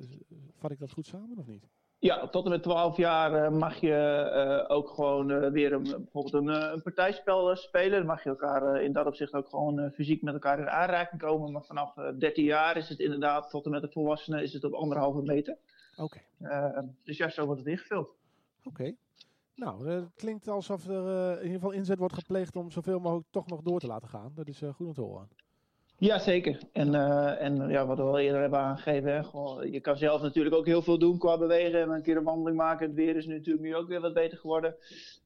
[0.51, 1.67] vat ik dat goed samen of niet?
[2.03, 5.83] Ja, tot en met 12 jaar uh, mag je uh, ook gewoon uh, weer een,
[5.83, 7.97] bijvoorbeeld een, een partijspel spelen.
[7.97, 11.51] Dan mag je elkaar in dat opzicht ook gewoon fysiek met elkaar in aanraking komen.
[11.51, 14.73] Maar vanaf 13 jaar is het inderdaad, tot en met de volwassenen, is het op
[14.73, 15.57] anderhalve meter.
[15.97, 16.21] Oké.
[16.39, 16.85] Okay.
[17.03, 18.07] dus ja, zo wordt het ingevuld.
[18.07, 18.67] Oké.
[18.67, 18.97] Okay.
[19.55, 23.47] Nou, het klinkt alsof er in ieder geval inzet wordt gepleegd om zoveel mogelijk toch
[23.47, 24.31] nog door te laten gaan.
[24.35, 25.29] Dat is goed om te horen.
[26.03, 26.57] Ja, zeker.
[26.71, 29.25] En, uh, en ja, wat we al eerder hebben aangegeven,
[29.71, 32.57] je kan zelf natuurlijk ook heel veel doen qua bewegen en een keer een wandeling
[32.57, 32.85] maken.
[32.87, 34.75] Het weer is natuurlijk nu ook weer wat beter geworden.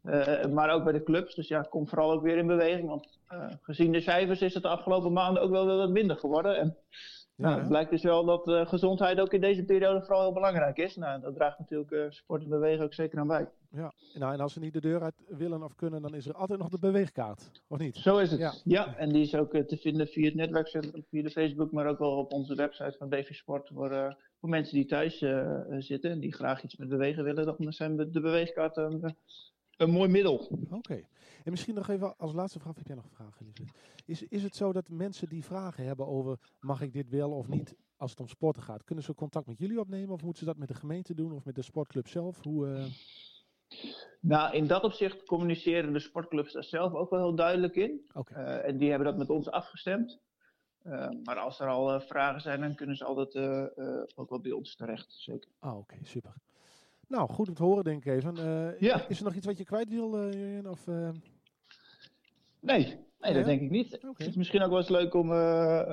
[0.03, 2.87] Uh, maar ook bij de clubs, dus ja, kom vooral ook weer in beweging.
[2.87, 6.17] Want uh, gezien de cijfers is het de afgelopen maanden ook wel weer wat minder
[6.17, 6.57] geworden.
[6.57, 6.77] En
[7.38, 10.34] Ja, nou, het blijkt dus wel dat uh, gezondheid ook in deze periode vooral heel
[10.34, 10.95] belangrijk is.
[10.95, 13.50] Nou, dat draagt natuurlijk uh, sport en bewegen ook zeker aan bij.
[13.71, 16.34] Ja, nou, en als ze niet de deur uit willen of kunnen, dan is er
[16.34, 17.95] altijd nog de beweegkaart, of niet?
[17.95, 18.54] Zo is het, ja.
[18.63, 21.88] ja en die is ook uh, te vinden via het netwerkcentrum, via de Facebook, maar
[21.88, 23.67] ook wel op onze website van BV Sport.
[23.73, 25.17] Voor, voor mensen die thuis
[25.78, 29.15] zitten en die graag iets met bewegen willen, dan zijn de beweegkaarten
[29.77, 30.47] een mooi middel.
[30.69, 31.03] Oké.
[31.43, 33.75] En misschien nog even als laatste vraag, heb jij nog een vraag, Elisabeth?
[34.05, 37.47] Is, is het zo dat mensen die vragen hebben over mag ik dit wel of
[37.47, 40.45] niet als het om sporten gaat, kunnen ze contact met jullie opnemen of moeten ze
[40.45, 42.43] dat met de gemeente doen of met de sportclub zelf?
[42.43, 42.85] Hoe, uh...
[44.21, 48.05] Nou, in dat opzicht communiceren de sportclubs daar zelf ook wel heel duidelijk in.
[48.13, 48.43] Okay.
[48.43, 50.19] Uh, en die hebben dat met ons afgestemd.
[50.83, 53.35] Uh, maar als er al vragen zijn, dan kunnen ze altijd
[54.15, 55.51] ook wel bij ons terecht, zeker.
[55.59, 56.33] Ah, oké, super.
[57.07, 58.35] Nou, goed om te horen, denk ik even.
[58.79, 59.07] ja.
[59.07, 60.69] Is er nog iets wat je kwijt wil, Jurjen?
[60.69, 60.85] Of,
[62.59, 63.91] Nee, nee dat denk ik niet.
[64.17, 65.31] Het is misschien ook wel eens leuk om,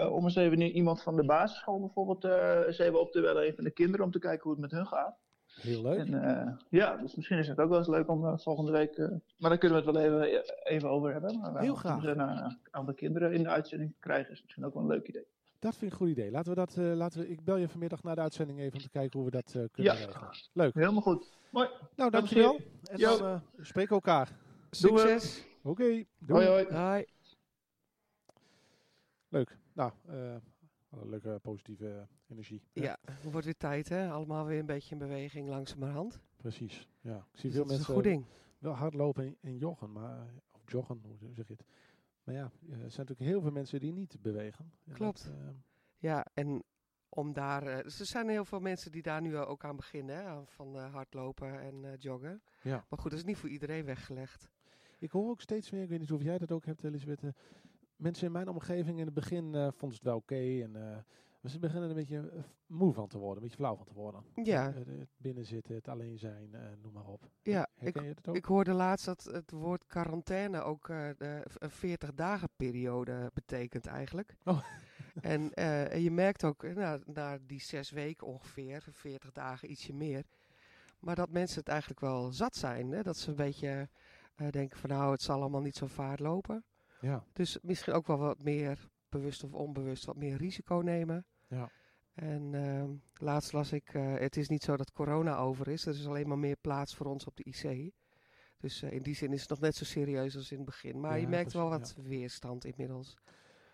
[0.09, 2.25] om eens even iemand van de basisschool bijvoorbeeld
[2.67, 4.87] eens even op te bellen, even de kinderen, om te kijken hoe het met hun
[4.87, 5.19] gaat.
[5.61, 5.99] Heel leuk.
[5.99, 8.99] En, uh, ja, dus misschien is het ook wel eens leuk om volgende week,
[9.39, 11.39] maar daar kunnen we het wel even, even over hebben.
[11.41, 12.03] Maar, Heel graag.
[12.03, 15.09] Om een aantal kinderen in de uitzending te krijgen is misschien ook wel een leuk
[15.09, 15.27] idee.
[15.65, 16.31] Dat vind ik een goed idee.
[16.31, 18.91] Laten we dat, laten we, ik bel je vanmiddag na de uitzending even om te
[18.91, 20.05] kijken hoe we dat kunnen ja.
[20.05, 20.31] regelen.
[20.53, 20.75] Leuk.
[20.75, 21.33] Helemaal goed.
[21.51, 21.69] Mooi.
[21.97, 22.61] Nou, dankjewel.
[22.83, 24.39] En dan spreken we elkaar.
[24.71, 25.45] Succes.
[25.63, 25.69] Oké.
[25.69, 26.67] Okay, hoi hoi.
[26.67, 27.05] Hoi.
[29.29, 29.59] Leuk.
[29.73, 30.35] Nou, uh,
[30.91, 32.63] een leuke positieve energie.
[32.73, 34.11] Ja, het wordt weer tijd hè.
[34.11, 36.21] Allemaal weer een beetje in beweging langzamerhand.
[36.37, 37.17] Precies, ja.
[37.17, 38.25] Ik zie dus veel mensen een goed ding.
[38.59, 41.65] wel hardlopen en joggen, maar, of joggen, hoe zeg je het.
[42.25, 44.73] Maar ja, er zijn natuurlijk heel veel mensen die niet bewegen.
[44.93, 45.25] Klopt.
[45.25, 45.49] Dat, uh,
[45.97, 46.63] ja, en
[47.09, 50.17] om daar, uh, dus er zijn heel veel mensen die daar nu ook aan beginnen,
[50.17, 52.43] hè, van hardlopen en joggen.
[52.63, 52.85] Ja.
[52.89, 54.49] Maar goed, dat is niet voor iedereen weggelegd.
[54.99, 57.21] Ik hoor ook steeds meer, ik weet niet of jij dat ook hebt, Elisabeth.
[57.97, 60.35] mensen in mijn omgeving in het begin vonden het wel oké.
[60.35, 61.05] Okay en
[61.45, 63.95] uh, ze beginnen er een beetje moe van te worden, een beetje flauw van te
[63.95, 64.25] worden.
[64.35, 64.73] Ja.
[64.73, 67.29] Het, het binnenzitten, het alleen zijn, noem maar op.
[67.43, 68.01] Ja, ik,
[68.33, 74.37] ik, hoorde laatst dat het woord quarantaine ook de, een 40 dagen periode betekent eigenlijk.
[74.45, 74.65] Oh.
[75.21, 80.25] en, en, je merkt ook na, na die zes weken ongeveer, 40 dagen ietsje meer,
[80.99, 82.91] maar dat mensen het eigenlijk wel zat zijn.
[82.91, 83.03] Hè?
[83.03, 83.89] Dat ze een beetje
[84.51, 86.65] denken van nou, het zal allemaal niet zo vaart lopen.
[87.01, 87.25] Ja.
[87.33, 91.27] Dus misschien ook wel wat meer bewust of onbewust wat meer risico nemen.
[91.55, 91.71] Ja.
[92.15, 95.87] En uh, laatst las ik, uh, het is niet zo dat corona over is.
[95.87, 97.93] Er is alleen maar meer plaats voor ons op de IC.
[98.59, 101.01] Dus uh, in die zin is het nog net zo serieus als in het begin.
[101.01, 102.03] Maar ja, je merkt wel wat ja.
[102.03, 103.17] weerstand inmiddels.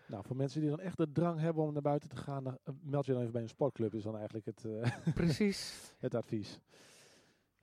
[0.07, 2.57] Nou, voor mensen die dan echt de drang hebben om naar buiten te gaan, dan,
[2.81, 4.65] meld je dan even bij een sportclub, is dan eigenlijk het,
[5.13, 5.93] Precies.
[5.99, 6.59] het advies.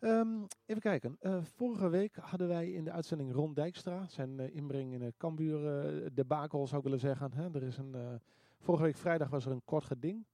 [0.00, 1.16] Um, even kijken.
[1.20, 5.12] Uh, vorige week hadden wij in de uitzending Ron Dijkstra, zijn uh, inbreng in de
[5.16, 7.32] Cambuur uh, debakel zou ik willen zeggen.
[7.32, 7.54] Hè?
[7.54, 8.20] Er is een,
[8.58, 10.26] vorige week vrijdag was er een kort geding.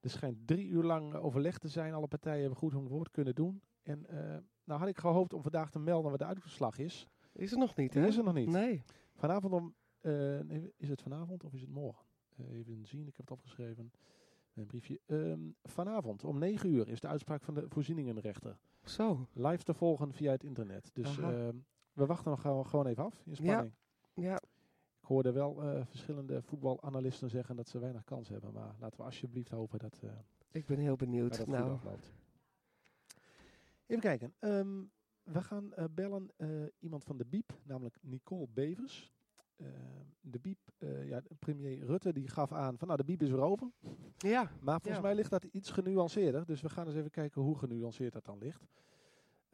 [0.00, 1.94] Er schijnt drie uur lang overleg te zijn.
[1.94, 3.62] Alle partijen hebben goed hun woord kunnen doen.
[3.82, 4.06] En
[4.64, 7.08] nou had ik gehoopt om vandaag te melden wat de uitslag is.
[7.32, 8.06] Is er nog niet, hè?
[8.06, 8.50] Is er nog niet.
[8.50, 8.82] Nee.
[9.14, 9.74] Vanavond om,
[10.46, 12.06] nee, is het vanavond of is het morgen?
[12.38, 13.92] even zien, ik heb het opgeschreven.
[14.54, 15.00] Een briefje.
[15.06, 18.58] Um, vanavond om 9 uur is de uitspraak van de voorzieningenrechter.
[18.84, 19.26] Zo.
[19.32, 20.90] Live te volgen via het internet.
[20.92, 21.48] Dus uh,
[21.92, 23.72] we wachten nog gewoon, gewoon even af in spanning.
[24.14, 24.22] Ja.
[24.22, 24.40] ja.
[25.06, 28.52] Ik hoorde wel uh, verschillende voetbalanalisten zeggen dat ze weinig kans hebben.
[28.52, 30.00] Maar laten we alsjeblieft hopen dat.
[30.04, 30.10] Uh,
[30.50, 31.36] Ik ben heel benieuwd.
[31.36, 31.78] dat nou.
[33.86, 34.34] Even kijken.
[34.40, 34.90] Um,
[35.22, 36.30] we gaan bellen
[36.78, 39.12] iemand van de BIEB, namelijk Nicole Bevers.
[39.56, 39.66] Uh,
[40.20, 40.58] de Biep,
[41.04, 43.72] ja, premier Rutte, die gaf aan van nou, de Biep is weer open.
[44.16, 44.50] Ja.
[44.60, 45.08] Maar volgens ja.
[45.08, 46.46] mij ligt dat iets genuanceerder.
[46.46, 48.66] Dus we gaan eens even kijken hoe genuanceerd dat dan ligt.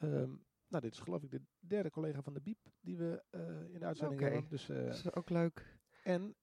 [0.03, 3.75] Um, nou, dit is geloof ik de derde collega van de Biep die we uh,
[3.75, 4.33] in de uitzending okay.
[4.33, 4.51] hebben.
[4.51, 5.79] Dus, dat is ook leuk.
[6.03, 6.35] En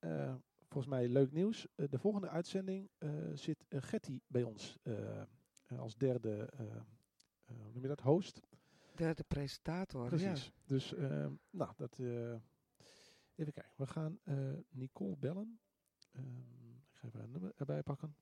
[0.68, 1.66] volgens mij leuk nieuws.
[1.74, 2.90] de volgende uitzending
[3.34, 4.78] zit Getty bij ons
[5.76, 6.48] als derde,
[7.44, 8.40] hoe noem je dat, host.
[8.94, 10.44] Derde presentator, Precies.
[10.44, 10.52] Ja.
[10.66, 10.94] Dus,
[11.50, 11.98] nou, dat...
[13.40, 15.60] Even kijken, we gaan uh, Nicole bellen.
[16.12, 18.16] Um, ik ga even haar nummer erbij pakken.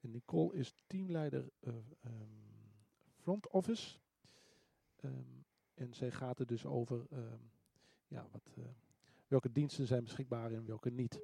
[0.00, 2.28] En Nicole is teamleider uh, um,
[3.16, 3.98] front office.
[5.04, 7.06] Um, en zij gaat er dus over
[8.06, 8.64] ja, wat, uh,
[9.26, 11.20] welke diensten zijn beschikbaar en welke niet.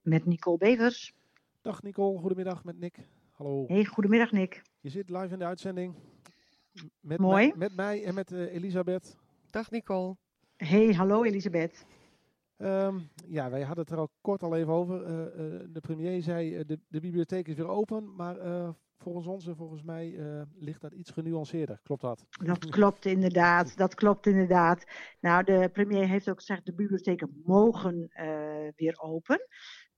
[0.00, 1.14] Met Nicole Bevers.
[1.60, 3.08] Dag Nicole, goedemiddag met Nick.
[3.30, 3.64] Hallo.
[3.66, 4.62] Hey, goedemiddag Nick.
[4.80, 5.94] Je zit live in de uitzending.
[7.00, 7.46] Met Mooi.
[7.46, 9.16] Mij, met mij en met uh, Elisabeth.
[9.50, 10.16] Dag Nicole.
[10.56, 11.86] Hey, hallo Elisabeth.
[12.58, 15.00] Um, ja, wij hadden het er al kort al even over.
[15.02, 18.36] Uh, uh, de premier zei, de, de, bibliotheek is weer open, maar
[18.98, 20.18] volgens ons en volgens mij
[20.54, 21.80] ligt dat iets genuanceerder.
[21.82, 22.26] Klopt dat?
[22.44, 23.76] Dat klopt inderdaad.
[23.76, 24.84] Dat klopt inderdaad.
[25.20, 28.10] Nou, de premier heeft ook gezegd de bibliotheken mogen
[28.76, 29.48] weer open.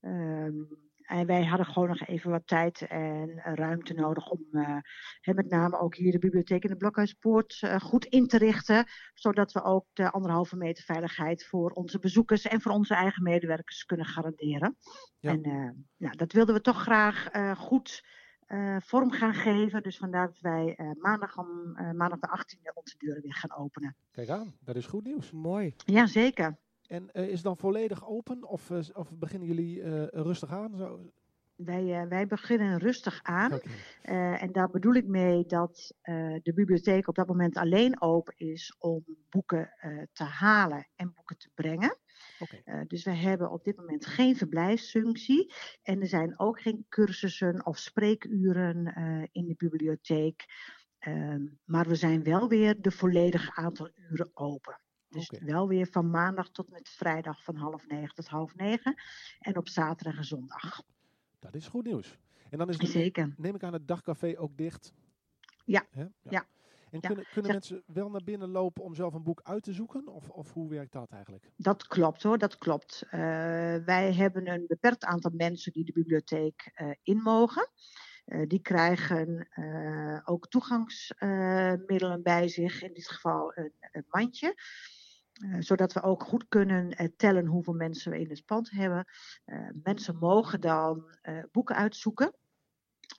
[0.01, 4.77] Um, en wij hadden gewoon nog even wat tijd en ruimte nodig om uh,
[5.21, 8.85] met name ook hier de bibliotheek in de Blokhuispoort uh, goed in te richten.
[9.13, 13.85] Zodat we ook de anderhalve meter veiligheid voor onze bezoekers en voor onze eigen medewerkers
[13.85, 14.77] kunnen garanderen.
[15.19, 15.31] Ja.
[15.31, 18.03] En uh, nou, dat wilden we toch graag goed
[18.79, 19.83] vorm gaan geven.
[19.83, 23.95] Dus vandaar dat wij maandag, om, maandag de 18e onze deuren weer gaan openen.
[24.11, 25.31] Kijk aan, dat is goed nieuws.
[25.31, 25.73] Mooi.
[25.85, 26.57] Jazeker.
[26.89, 30.77] En uh, is het dan volledig open of, uh, of beginnen jullie uh, rustig aan?
[30.77, 31.11] Zo?
[31.55, 33.53] Wij, wij beginnen rustig aan.
[33.53, 34.37] Okay.
[34.37, 35.93] en daar bedoel ik mee dat
[36.43, 39.73] de bibliotheek op dat moment alleen open is om boeken
[40.13, 41.97] te halen en boeken te brengen.
[42.39, 42.85] Okay.
[42.87, 45.53] dus we hebben op dit moment geen verblijfsfunctie.
[45.83, 48.93] En er zijn ook geen cursussen of spreekuren
[49.31, 50.45] in de bibliotheek.
[50.99, 54.79] Ehm, maar we zijn wel weer de volledige aantal uren open.
[55.09, 55.45] Dus okay.
[55.45, 59.01] wel weer van maandag tot met vrijdag van half negen tot half negen.
[59.39, 60.81] En op zaterdag en zondag.
[61.39, 62.17] Dat is goed nieuws.
[62.49, 63.33] En dan is de, Zeker.
[63.37, 64.93] neem ik aan het dagcafé ook dicht?
[65.65, 65.85] Ja.
[65.91, 66.11] ja.
[66.21, 66.45] ja.
[66.91, 70.07] En kunnen, kunnen mensen wel naar binnen lopen om zelf een boek uit te zoeken?
[70.07, 71.51] Of, of hoe werkt dat eigenlijk?
[71.55, 73.03] Dat klopt hoor, dat klopt.
[73.05, 73.11] Uh,
[73.85, 77.69] wij hebben een beperkt aantal mensen die de bibliotheek uh, in mogen.
[78.25, 79.47] Uh, die krijgen
[80.25, 84.55] ook toegangsmiddelen bij zich, in dit geval een, een mandje.
[85.39, 89.05] Uh, zodat we ook goed kunnen uh, tellen hoeveel mensen we in het pand hebben.
[89.45, 91.17] Uh, mensen mogen dan
[91.51, 92.33] boeken uitzoeken.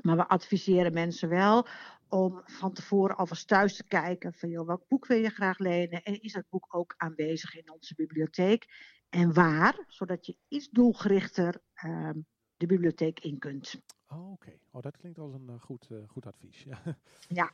[0.02, 1.66] Maar we adviseren mensen wel
[2.08, 6.02] om van tevoren alvast thuis te kijken van joh, welk boek wil je graag lenen
[6.02, 8.66] en is dat boek ook aanwezig in onze bibliotheek
[9.08, 12.20] en waar, zodat je iets doelgerichter ehm,
[12.56, 13.82] de bibliotheek in kunt.
[14.06, 14.60] Oh, Oké, okay.
[14.70, 16.62] oh, dat klinkt als een goed, goed advies.
[16.62, 16.82] Ja.
[17.40, 17.50] ja.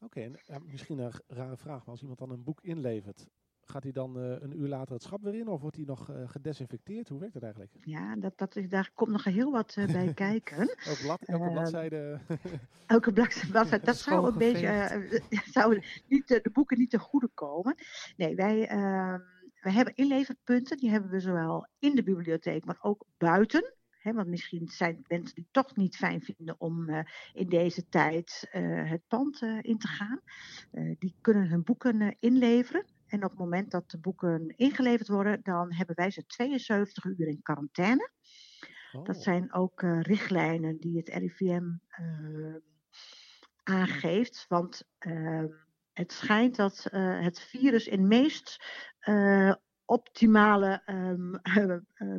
[0.00, 3.28] Oké, okay, en misschien een rare vraag, maar als iemand dan een boek inlevert,
[3.66, 6.10] Gaat hij dan uh, een uur later het schap weer in of wordt hij nog
[6.10, 7.08] uh, gedesinfecteerd?
[7.08, 7.72] Hoe werkt dat eigenlijk?
[7.80, 10.76] Ja, dat, dat daar komt nog heel wat uh, bij kijken.
[11.02, 12.20] Blad, elke ehm, bladzijde.
[12.86, 15.08] elke bladzijde, dat zou een beetje,
[15.52, 17.74] zou niet, de boeken niet te goede komen.
[18.16, 19.20] Nee, wij, ehm,
[19.60, 23.74] wij hebben inleverpunten, die hebben we zowel in de bibliotheek, maar ook buiten.
[23.90, 27.00] He, want misschien zijn mensen die toch niet fijn vinden om uh,
[27.32, 30.20] in deze tijd uh, het pand uh, in te gaan.
[30.98, 32.84] die kunnen hun boeken inleveren.
[33.06, 37.28] En op het moment dat de boeken ingeleverd worden, dan hebben wij ze 72 uur
[37.28, 38.10] in quarantaine.
[38.92, 39.04] Oh.
[39.04, 41.64] Dat zijn ook uh, richtlijnen die het RIVM
[42.00, 42.54] uh,
[43.62, 44.44] aangeeft.
[44.48, 45.44] Want uh,
[45.92, 48.64] het schijnt dat het virus in meest
[49.84, 51.40] optimale um,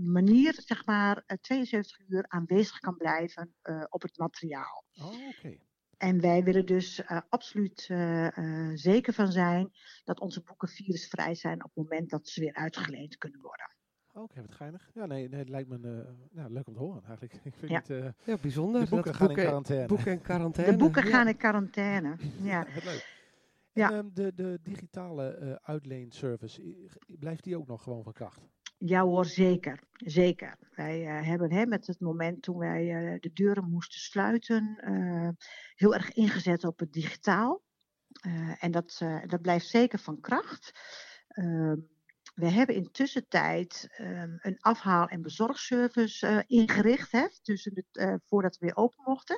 [0.13, 3.56] manier, zeg maar, 72 uur aanwezig kan blijven
[3.89, 4.86] op het materiaal.
[4.93, 5.62] Oh, okay.
[5.97, 9.71] En wij willen dus uh, absoluut uh, uh, zeker van zijn
[10.03, 13.71] dat onze boeken virusvrij zijn op het moment dat ze weer uitgeleend kunnen worden.
[14.07, 14.89] Oké, okay, wat geinig.
[14.93, 15.77] Ja, nee, nee het lijkt me
[16.31, 17.33] nou, leuk om te horen eigenlijk.
[17.43, 17.81] Ik vind ja.
[17.86, 18.81] het ja, bijzonder.
[18.81, 19.88] De boeken gaan boeken, in quarantaine.
[19.88, 20.71] Boeken in quarantaine.
[20.71, 22.65] De boeken gaan in quarantaine, ja.
[22.75, 23.15] ja leuk.
[23.73, 23.91] Ja.
[23.91, 28.41] En, um, de, de digitale uitleenservice, blijft die ook nog gewoon van kracht?
[28.77, 29.79] Ja hoor, zeker.
[29.91, 30.57] Zeker.
[30.75, 35.29] Wij uh, hebben hè, met het moment toen wij uh, de deuren moesten sluiten, uh,
[35.75, 37.65] heel erg ingezet op het digitaal.
[38.59, 40.71] en dat, dat blijft zeker van kracht.
[41.27, 41.75] Ehm,
[42.35, 47.85] we hebben intussen tijd um, een afhaal- en bezorgservice ingericht, hè, tussen
[48.25, 49.37] voordat we weer open mochten.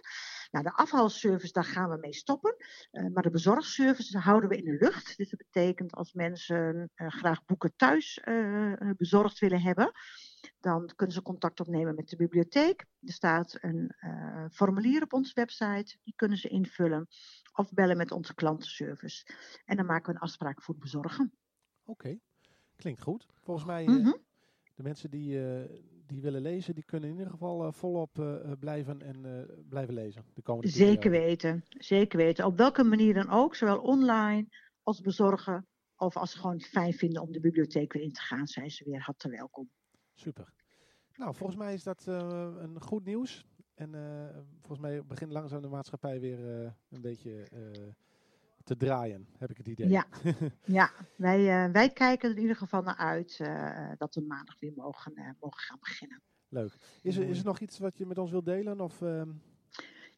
[0.51, 2.55] Nou, de afhaalservice, daar gaan we mee stoppen.
[2.91, 5.17] Uh, maar de bezorgservice houden we in de lucht.
[5.17, 8.21] Dus dat betekent als mensen graag boeken thuis
[8.97, 9.91] bezorgd willen hebben,
[10.59, 12.85] dan kunnen ze contact opnemen met de bibliotheek.
[13.01, 13.95] Er staat een
[14.51, 17.07] formulier op onze website, die kunnen ze invullen.
[17.53, 19.25] Of bellen met onze klantenservice.
[19.65, 21.33] En dan maken we een afspraak voor het bezorgen.
[21.85, 21.91] Oké.
[21.91, 22.19] Okay.
[22.75, 23.27] Klinkt goed.
[23.41, 24.17] Volgens mij, mm -hmm.
[24.75, 25.63] de mensen die, uh,
[26.09, 30.25] die willen lezen, die kunnen in ieder geval uh, volop uh, blijven en blijven lezen.
[30.33, 32.45] De komende zeker weten, zeker weten.
[32.45, 34.47] Op welke manier dan ook, zowel online
[34.83, 35.67] als bezorgen.
[35.95, 38.83] Of als ze gewoon fijn vinden om de bibliotheek weer in te gaan, zijn ze
[38.83, 39.69] weer hartelijk welkom.
[40.13, 40.53] Super.
[41.15, 43.45] Nou, volgens mij is dat een goed nieuws.
[43.73, 43.91] En
[44.59, 46.39] volgens mij begint langzaam de maatschappij weer
[46.89, 47.47] een beetje
[48.63, 49.89] te draaien, heb ik het idee.
[49.89, 50.05] Ja,
[50.79, 50.91] ja.
[51.15, 54.73] Wij, uh, wij kijken er in ieder geval naar uit uh, dat we maandag weer
[54.75, 56.21] mogen, uh, mogen gaan beginnen.
[56.49, 56.77] Leuk.
[57.01, 58.81] Is er, is er nog iets wat je met ons wilt delen?
[58.81, 59.29] Of, ehm?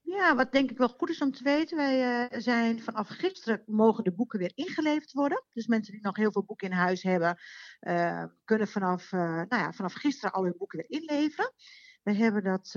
[0.01, 1.77] Ja, wat denk ik wel goed is om te weten.
[1.77, 5.43] Wij zijn vanaf gisteren mogen de boeken weer ingeleverd worden.
[5.49, 7.37] Dus mensen die nog heel veel boeken in huis hebben,
[8.43, 11.53] kunnen vanaf, nou ja, vanaf gisteren al hun boeken weer inleveren.
[12.03, 12.75] We hebben dat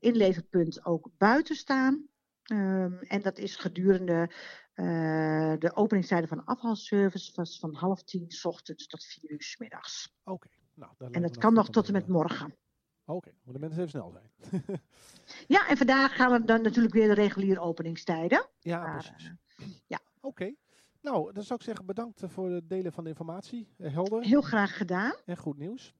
[0.00, 2.08] inleverpunt ook buiten staan.
[2.46, 4.30] Ehm, en dat is gedurende
[4.76, 9.42] uh, de openingstijden van de afvalservice was van half tien s ochtends tot vier uur
[9.42, 10.14] s middags.
[10.24, 10.48] Oké.
[10.74, 12.56] Nou, en dat kan nog tot en met morgen.
[13.04, 13.52] Oké, okay.
[13.52, 14.52] de mensen even snel zijn.
[15.56, 18.48] ja, en vandaag gaan we dan natuurlijk weer de reguliere openingstijden.
[18.60, 19.32] Ja, maar, precies.
[19.60, 20.00] Uh, ja.
[20.20, 20.54] Oké.
[21.00, 23.68] Nou, dan zou ik zeggen bedankt voor het delen van de informatie.
[23.78, 24.22] Uh, helder.
[24.22, 25.14] Heel graag gedaan.
[25.24, 25.94] En goed nieuws.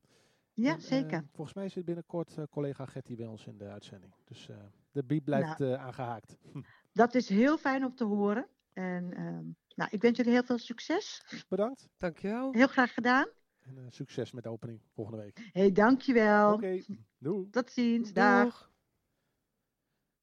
[0.52, 1.24] Ja, en, zeker.
[1.32, 4.14] volgens mij zit binnenkort collega Getty bij ons in de uitzending.
[4.24, 4.48] Dus
[4.90, 6.36] de biep blijft nou, aangehaakt.
[6.92, 8.48] Dat is heel fijn om te horen.
[8.76, 11.24] En um, nou, ik wens jullie heel veel succes.
[11.48, 11.88] Bedankt.
[11.96, 12.52] Dankjewel.
[12.52, 13.28] Heel graag gedaan.
[13.60, 15.48] En uh, succes met de opening volgende week.
[15.52, 16.52] hey, dankjewel.
[16.52, 17.04] Oké, okay.
[17.18, 17.50] doei.
[17.50, 18.12] Tot ziens.
[18.12, 18.72] Dag.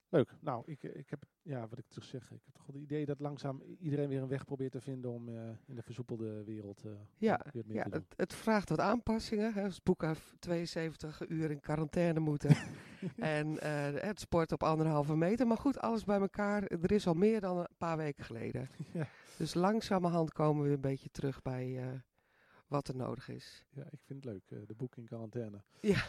[0.10, 0.36] Leuk.
[0.40, 3.06] Nou, ik, ik heb, ja, wat ik terug zeg, ik heb toch wel het idee
[3.06, 6.84] dat langzaam iedereen weer een weg probeert te vinden om uh, in de versoepelde wereld
[6.86, 8.00] uh, ja, weer meer ja, te doen.
[8.00, 9.54] Het, het vraagt wat aanpassingen.
[9.54, 9.68] Hè.
[9.84, 12.50] Boeken 72 uur in quarantaine moeten.
[13.18, 13.60] en uh,
[14.02, 15.48] het sport op anderhalve meter.
[15.48, 16.64] Maar goed, alles bij elkaar.
[16.64, 18.70] Er is al meer dan een paar weken geleden.
[18.94, 19.08] ja.
[19.38, 22.02] Dus langzamerhand komen we een beetje terug bij
[22.68, 23.66] wat er nodig is.
[23.70, 24.68] Ja, ik vind het leuk.
[24.68, 25.62] de boek in quarantaine.
[25.82, 26.04] Ja.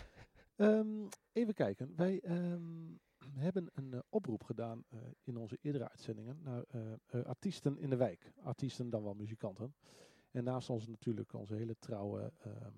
[0.56, 1.92] Um, even kijken.
[1.96, 2.20] Wij...
[2.28, 3.00] Um,
[3.32, 7.96] hebben een uh, oproep gedaan uh, in onze eerdere uitzendingen naar uh, artiesten in de
[7.96, 8.32] wijk.
[8.42, 9.74] Artiesten dan wel muzikanten.
[10.30, 12.72] En naast ons natuurlijk onze hele trouwe ehm,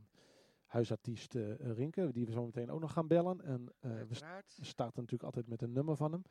[0.65, 3.41] huisartiest Rinke, die we zo meteen ook nog gaan bellen.
[3.41, 6.23] En we, we starten natuurlijk altijd met een nummer van hem.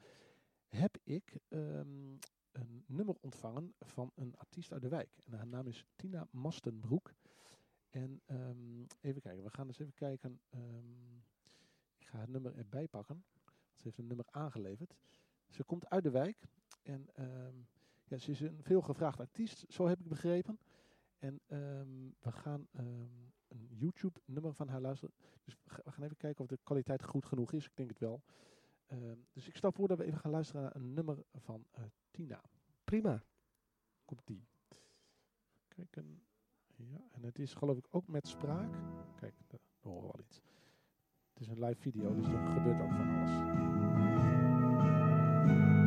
[0.68, 2.20] Heb ik um,
[2.52, 5.10] een nummer ontvangen van een artiest uit de wijk.
[5.26, 7.14] En haar naam is Tina Mastenbroek.
[7.90, 10.40] En um, even kijken, we gaan eens even kijken.
[11.98, 13.24] ik ga het nummer erbij pakken.
[13.86, 14.96] Heeft een nummer aangeleverd.
[15.50, 16.48] Ze komt uit de wijk.
[16.84, 17.68] En um,
[18.04, 20.60] ja, ze is een veelgevraagd artiest, zo heb ik begrepen.
[21.20, 25.14] En um, we gaan um, een YouTube nummer van haar luisteren.
[25.44, 27.66] Dus we gaan even kijken of de kwaliteit goed genoeg is.
[27.66, 28.22] Ik denk het wel.
[29.32, 32.42] dus ik stel voor dat we even gaan luisteren naar een nummer van uh, Tina.
[32.84, 33.24] Prima.
[34.06, 34.48] Komt die.
[35.68, 36.22] Kijken.
[36.76, 38.76] Ja, en het is geloof ik ook met spraak.
[39.16, 40.42] Kijk, daar horen we wel iets.
[41.34, 43.55] Het is een live video, dus er gebeurt ook van alles.
[45.48, 45.85] you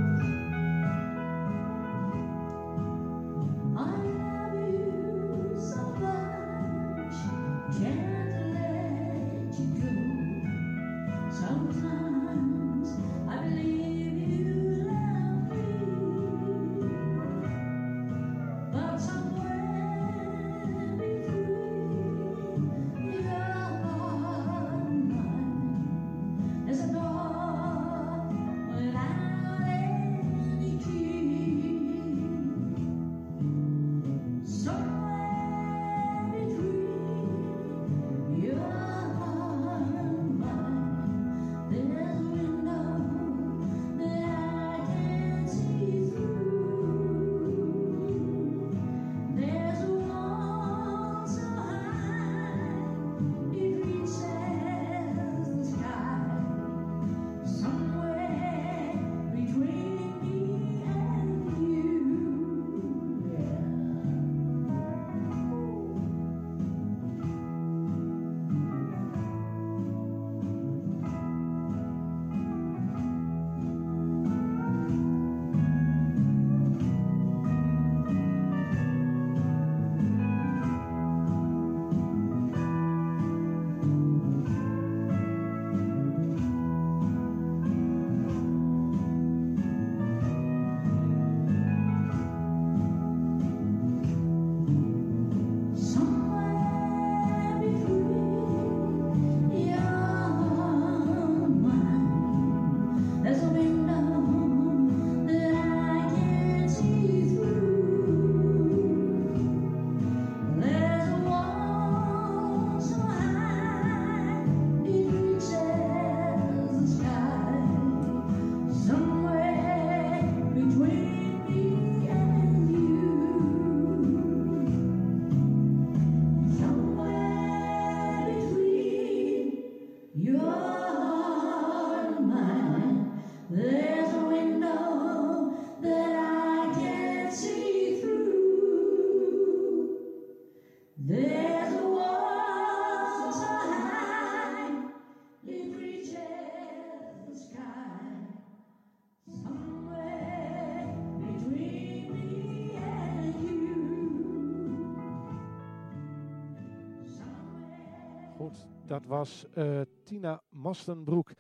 [158.99, 161.33] Dat was uh, Tina Mastenbroek.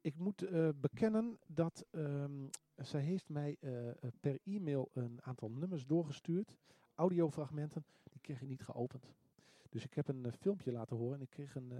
[0.00, 0.46] ik moet
[0.80, 3.56] bekennen dat um, zij heeft mij
[4.20, 6.56] per e-mail een aantal nummers doorgestuurd.
[6.94, 9.12] Audiofragmenten, die kreeg ik niet geopend.
[9.68, 11.70] Dus ik heb een filmpje laten horen en ik kreeg een,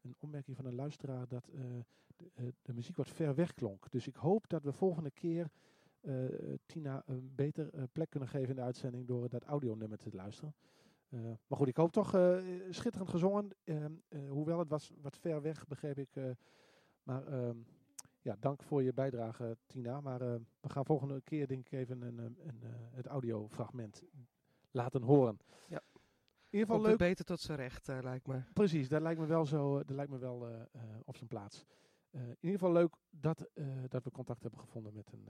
[0.00, 1.50] een opmerking van een luisteraar dat
[2.16, 3.90] de, de, muziek wat ver weg klonk.
[3.90, 5.50] Dus ik hoop dat we volgende keer
[6.66, 10.54] Tina een beter plek kunnen geven in de uitzending door dat audionummer te luisteren.
[11.08, 12.38] Uh, maar goed, ik hoop toch uh,
[12.70, 13.50] schitterend gezongen.
[13.64, 13.84] Uh,
[14.28, 16.14] hoewel het was wat ver weg, begreep ik.
[17.02, 17.56] maar ehm,
[18.20, 20.00] ja, dank voor je bijdrage, Tina.
[20.00, 20.18] Maar
[20.60, 24.02] we gaan volgende keer denk ik even een, een, een het audiofragment
[24.70, 25.38] laten horen.
[25.68, 25.82] Ja.
[26.50, 26.98] In ieder geval leuk.
[26.98, 28.42] beter tot zijn recht, lijkt me.
[28.52, 29.76] Precies, dat lijkt me wel zo.
[29.78, 30.68] dat lijkt me wel
[31.04, 31.64] op zijn plaats.
[32.10, 33.48] in ieder geval leuk dat,
[33.88, 35.28] dat we contact hebben gevonden met een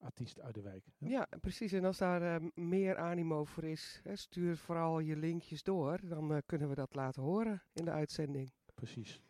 [0.00, 0.84] artiest uit de wijk.
[0.98, 1.72] Ja, precies.
[1.72, 6.00] En als daar uh, meer animo voor is, hè, stuur vooral je linkjes door.
[6.02, 8.52] Dan uh, kunnen we dat laten horen in de uitzending.
[8.74, 9.22] Precies.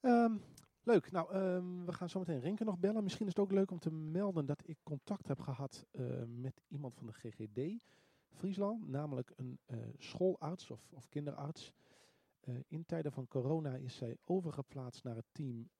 [0.00, 0.42] Um,
[0.82, 1.10] leuk.
[1.10, 3.02] Nou, um, we gaan zo meteen Renke nog bellen.
[3.02, 6.62] Misschien is het ook leuk om te melden dat ik contact heb gehad uh, met
[6.68, 7.84] iemand van de GGD
[8.28, 8.88] Friesland.
[8.88, 9.60] Namelijk een
[9.98, 11.72] schoolarts of, of kinderarts.
[12.68, 15.70] in tijden van corona is zij overgeplaatst naar het team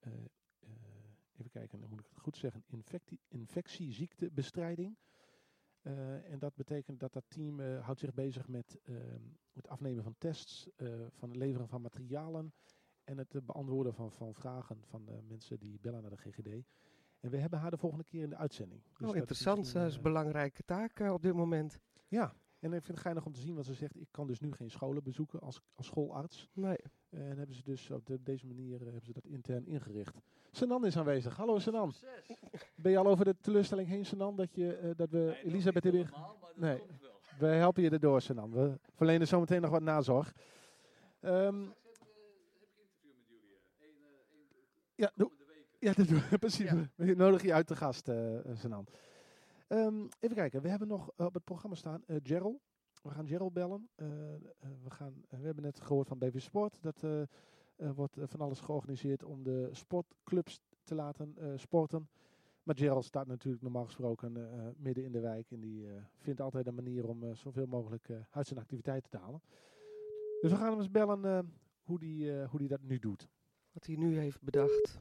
[1.38, 4.96] even kijken, dan moet ik het goed zeggen, infectie, infectieziektebestrijding.
[5.82, 8.96] Uh, en dat betekent dat dat team uh, houdt zich bezig met uh,
[9.52, 10.68] het afnemen van tests,
[11.08, 12.54] van het leveren van materialen
[13.04, 16.64] en het beantwoorden van, van vragen van mensen die bellen naar de GGD.
[17.20, 18.82] En we hebben haar de volgende keer in de uitzending.
[18.98, 19.72] Dus oh, interessant.
[19.72, 21.78] Dat is, een belangrijke taak op dit moment.
[22.08, 24.00] Ja, en ik vind het geinig om te zien wat ze zegt.
[24.00, 26.48] Ik kan dus nu geen scholen bezoeken als, als schoolarts.
[26.52, 26.76] Nee.
[27.10, 30.20] En hebben ze dus op deze manier hebben ze dat intern ingericht.
[30.50, 31.36] Senan is aanwezig.
[31.36, 31.92] Hallo Senan.
[32.74, 35.84] Ben je al over de teleurstelling heen, Senan, dat, je, uh, dat we nee, Elisabeth
[35.84, 36.10] hebben...
[36.54, 36.82] Nee,
[37.38, 38.50] we helpen je erdoor, Senan.
[38.50, 40.34] We verlenen zometeen nog wat nazorg.
[41.20, 41.74] Um,
[44.94, 45.30] ja, doe,
[45.78, 46.06] ja, dat.
[46.38, 46.70] Precies.
[46.70, 46.88] Ja.
[46.94, 48.86] We nodigen je uit de gast, uh, Senan.
[49.68, 52.60] Um, even kijken, we hebben nog op het programma staan uh, Gerald.
[53.02, 53.88] We gaan Gerald bellen.
[53.96, 54.06] Uh,
[54.82, 57.02] we, gaan, we hebben net gehoord van BV Sport dat
[57.76, 62.08] er wordt van alles georganiseerd om de sportclubs te laten uh, sporten.
[62.62, 64.44] Maar Gerald staat natuurlijk normaal gesproken uh,
[64.76, 65.50] midden in de wijk.
[65.50, 69.42] En die uh, vindt altijd een manier om zoveel mogelijk uit zijn activiteiten te halen.
[70.40, 71.52] Dus we gaan hem eens bellen
[71.82, 73.28] hoe die, hoe die dat nu doet.
[73.72, 75.00] Wat hij nu heeft bedacht.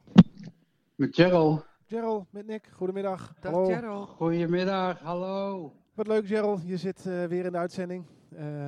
[0.95, 1.66] Met Gerald.
[1.88, 2.67] Gerald, met Nick.
[2.73, 3.33] Goedemiddag.
[3.39, 3.65] Dag hallo.
[3.65, 4.09] Gerald.
[4.09, 5.73] Goedemiddag, hallo.
[5.93, 8.05] Wat leuk Gerald, je zit weer in de uitzending.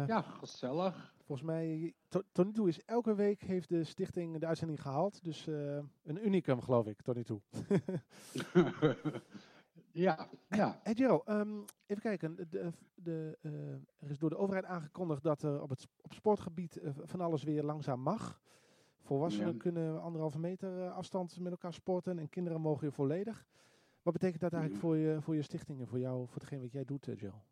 [0.07, 1.15] ja, gezellig.
[1.25, 5.23] Volgens mij, tot, nu toe is elke week heeft de stichting de uitzending gehaald.
[5.23, 7.41] Dus uh, een unicum, geloof ik, tot nu toe.
[10.05, 10.79] ja, ja.
[10.83, 12.35] Hey Gerald, um, even kijken.
[12.49, 13.51] De, de, uh,
[13.97, 17.43] er is door de overheid aangekondigd dat er op het op sportgebied uh, van alles
[17.43, 18.39] weer langzaam mag.
[19.07, 19.57] Volwassenen ja.
[19.57, 23.45] kunnen anderhalve meter afstand met elkaar sporten en kinderen mogen weer volledig.
[24.01, 26.71] Wat betekent dat eigenlijk voor je, voor je stichting en voor jou, voor hetgeen wat
[26.71, 27.45] jij doet, Gerald?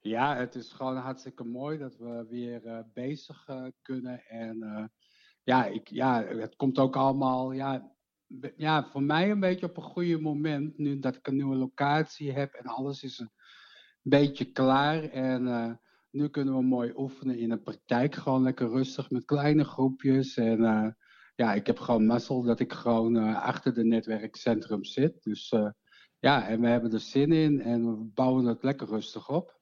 [0.00, 4.24] Ja, het is gewoon hartstikke mooi dat we weer uh, bezig uh, kunnen.
[4.26, 4.84] En uh,
[5.42, 7.92] ja, ik, ja, het komt ook allemaal ja,
[8.56, 10.78] ja, voor mij een beetje op een goede moment.
[10.78, 13.32] Nu dat ik een nieuwe locatie heb en alles is een
[14.02, 15.04] beetje klaar.
[15.04, 15.80] En
[16.10, 18.14] nu kunnen we mooi oefenen in de praktijk.
[18.14, 20.36] Gewoon lekker rustig met kleine groepjes.
[20.36, 20.60] En
[21.34, 25.22] ja, ik heb gewoon mazzel dat ik gewoon achter de netwerkcentrum zit.
[25.22, 25.54] Dus
[26.18, 29.58] ja, en we hebben er zin in en we bouwen het lekker rustig op.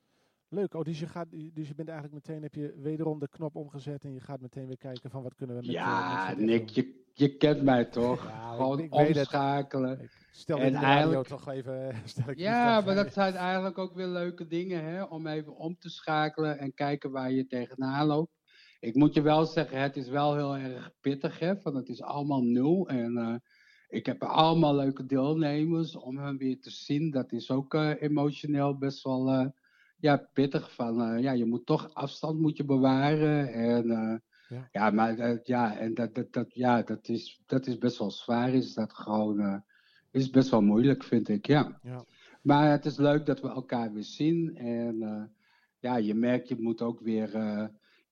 [0.49, 0.75] Leuk.
[0.75, 4.05] Oh, dus je, gaat, dus je bent eigenlijk meteen, heb je wederom de knop omgezet
[4.05, 7.07] en je gaat meteen weer kijken van wat kunnen we met Ja, met Nick, je,
[7.19, 8.33] je kent mij toch?
[8.51, 10.11] Gewoon ik, omschakelen.
[10.31, 11.95] stel en eigenlijk toch even.
[12.05, 15.03] Stel ik ja, maar dat zijn eigenlijk ook weer leuke dingen, hè?
[15.03, 18.33] Om even om te schakelen en kijken waar je tegenaan loopt.
[18.81, 21.57] Ik moet je wel zeggen, het is wel heel erg pittig, hè?
[21.57, 23.13] Van het is allemaal nul en...
[23.13, 23.35] Uh,
[23.89, 27.11] ik heb allemaal leuke deelnemers om hen weer te zien.
[27.11, 29.47] Dat is ook uh, emotioneel best wel uh,
[29.99, 33.53] ja, pittig van, ja, je moet toch afstand moet je bewaren.
[33.53, 34.69] En ja.
[34.73, 34.91] ja.
[34.91, 38.75] maar ja, en dat, dat, dat, ja, dat, is, dat is best wel zwaar, is
[38.75, 39.65] dat gewoon,
[40.11, 41.79] is best wel moeilijk, vind ik, ja.
[41.83, 42.05] ja.
[42.43, 44.57] Maar het is leuk dat we elkaar weer zien.
[44.57, 45.31] En
[45.79, 47.31] ja, je merkt, je moet ook weer,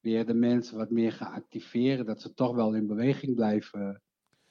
[0.00, 4.02] weer de mensen wat meer gaan activeren, dat ze toch wel in beweging blijven.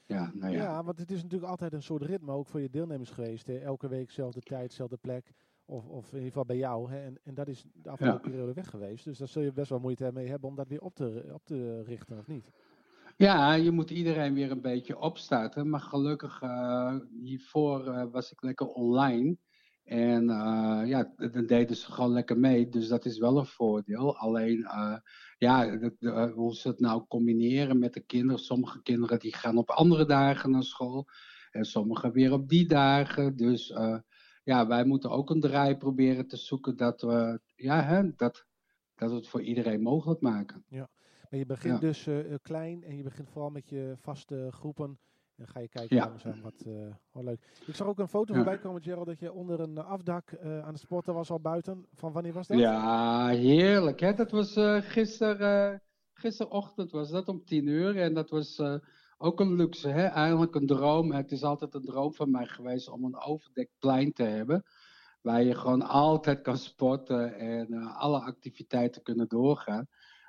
[0.06, 0.62] Ja, nou ja.
[0.62, 3.46] ja, want het is natuurlijk altijd een soort ritme, ook voor je deelnemers geweest.
[3.46, 3.58] Hè?
[3.58, 5.32] Elke week, dezelfde tijd, dezelfde plek.
[5.68, 6.90] Of, of in ieder geval bij jou.
[6.90, 7.04] Hè?
[7.04, 9.04] En, en dat is de afgelopen periode weg geweest.
[9.04, 11.44] Dus daar zul je best wel moeite mee hebben om dat weer op te, op
[11.44, 12.50] te richten, of niet?
[13.16, 15.68] Ja, je moet iedereen weer een beetje opstarten.
[15.68, 19.36] Maar gelukkig, uh, hiervoor uh, was ik lekker online.
[19.84, 20.26] En
[20.86, 22.68] ja, dan deden ze gewoon lekker mee.
[22.68, 24.16] Dus dat is wel een voordeel.
[24.16, 24.66] Alleen,
[25.38, 25.78] ja,
[26.34, 28.38] hoe ze het nou combineren met de kinderen.
[28.38, 31.06] Sommige kinderen die gaan op andere dagen naar school.
[31.50, 33.36] En sommige weer op die dagen.
[33.36, 33.74] Dus
[34.46, 38.46] ja, wij moeten ook een draai proberen te zoeken dat we, ja, hè, dat,
[38.94, 40.64] dat we het voor iedereen mogelijk maken.
[40.68, 40.88] Ja,
[41.30, 44.84] maar je begint dus uh, klein en je begint vooral met je vaste groepen.
[44.84, 46.08] En dan ga je kijken ja.
[46.08, 47.40] langzaam wat, uh, wat leuk.
[47.66, 48.38] Ik zag ook een foto ja.
[48.38, 51.86] voorbij komen, Gerald, dat je onder een afdak uh, aan het sporten was al buiten.
[51.94, 52.58] Van wanneer was dat?
[52.58, 54.00] Ja, heerlijk.
[54.00, 54.14] Hè?
[54.14, 55.80] Dat was gister,
[56.12, 57.96] gisterochtend was dat om tien uur.
[57.96, 58.62] En dat was
[59.18, 60.04] ook een luxe, hè?
[60.04, 61.12] eigenlijk een droom.
[61.12, 64.64] Het is altijd een droom van mij geweest om een overdekt plein te hebben.
[65.22, 69.86] Waar je gewoon altijd kan sporten en uh, alle activiteiten kunnen doorgaan.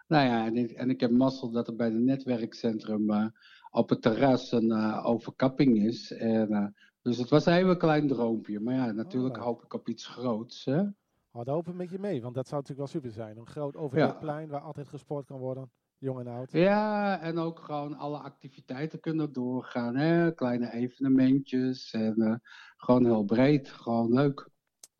[0.08, 3.26] Nou ja, en ik, en ik heb mazzel dat er bij het netwerkcentrum uh,
[3.72, 6.12] op het terras een uh, overkapping is.
[6.12, 8.60] En, dus het was een heel klein droompje.
[8.60, 9.44] Maar ja, natuurlijk oh.
[9.44, 10.66] hoop ik op iets groots.
[10.66, 10.80] Hè?
[11.32, 13.38] Oh, daar hoop ik met je mee, want dat zou natuurlijk wel super zijn.
[13.38, 14.20] Een groot overdekt ja.
[14.20, 15.72] plein waar altijd gesport kan worden.
[16.00, 16.52] Jong en oud.
[16.52, 19.96] Ja, en ook gewoon alle activiteiten kunnen doorgaan.
[19.96, 20.32] Hè?
[20.32, 22.34] Kleine evenementjes en uh,
[22.78, 23.70] gewoon heel breed.
[23.70, 24.50] Gewoon leuk.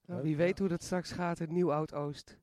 [0.06, 2.38] Nou, wie weet hoe dat straks gaat in Nieuw-Oud-Oost.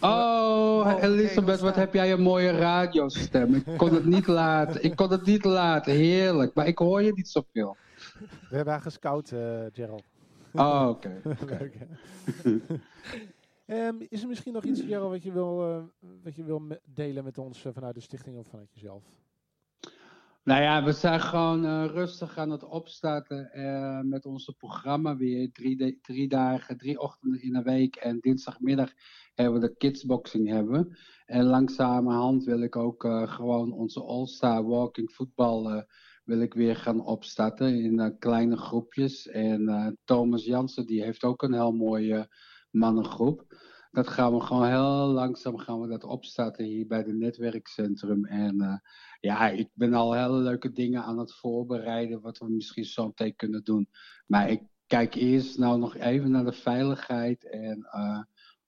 [0.00, 3.54] Oh, Elisabeth, wat heb jij een mooie radiostem.
[3.54, 4.84] Ik kon het niet laten.
[4.84, 5.92] Ik kon het niet laten.
[5.92, 6.54] Heerlijk.
[6.54, 7.76] Maar ik hoor je niet zoveel.
[8.48, 10.04] We hebben haar gescout, uh, Gerald.
[10.52, 11.20] Oh, oké.
[11.42, 11.72] Okay.
[13.66, 17.24] Um, is er misschien nog iets, Jero, wat je wil, uh, wat je wil delen
[17.24, 19.04] met ons uh, vanuit de stichting of vanuit jezelf?
[20.42, 23.50] Nou ja, we zijn gewoon uh, rustig aan het opstarten
[24.08, 25.52] met onze programma weer.
[25.52, 28.92] Drie, drie, dagen, drie ochtenden in een week en dinsdagmiddag
[29.34, 30.96] hebben we de kidsboxing hebben.
[31.26, 35.84] En langzamerhand wil ik ook gewoon onze All-Star Walking Voetbal
[36.24, 39.28] wil ik weer gaan opstarten in kleine groepjes.
[39.28, 42.28] En Thomas Jansen die heeft ook een heel mooie
[42.74, 43.46] mannengroep.
[43.90, 48.24] Dat gaan we gewoon heel langzaam gaan we dat opstarten hier bij het netwerkcentrum.
[48.24, 48.76] En uh,
[49.20, 53.36] ja, ik ben al hele leuke dingen aan het voorbereiden wat we misschien zo meteen
[53.36, 53.88] kunnen doen.
[54.26, 58.22] Maar ik kijk eerst nou nog even naar de veiligheid en uh,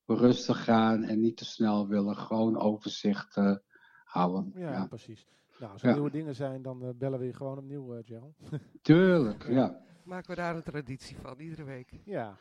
[0.07, 2.17] rustig gaan en niet te snel willen.
[2.17, 3.57] Gewoon overzicht uh,
[4.05, 4.53] houden.
[4.55, 5.27] Ja, ja, precies.
[5.59, 5.95] Nou, als er ja.
[5.95, 8.37] nieuwe dingen zijn, dan bellen we je gewoon opnieuw, uh, Gerald.
[8.83, 9.81] Tuurlijk, ja.
[10.05, 11.91] Maken we daar een traditie van, iedere week.
[12.05, 12.37] Ja.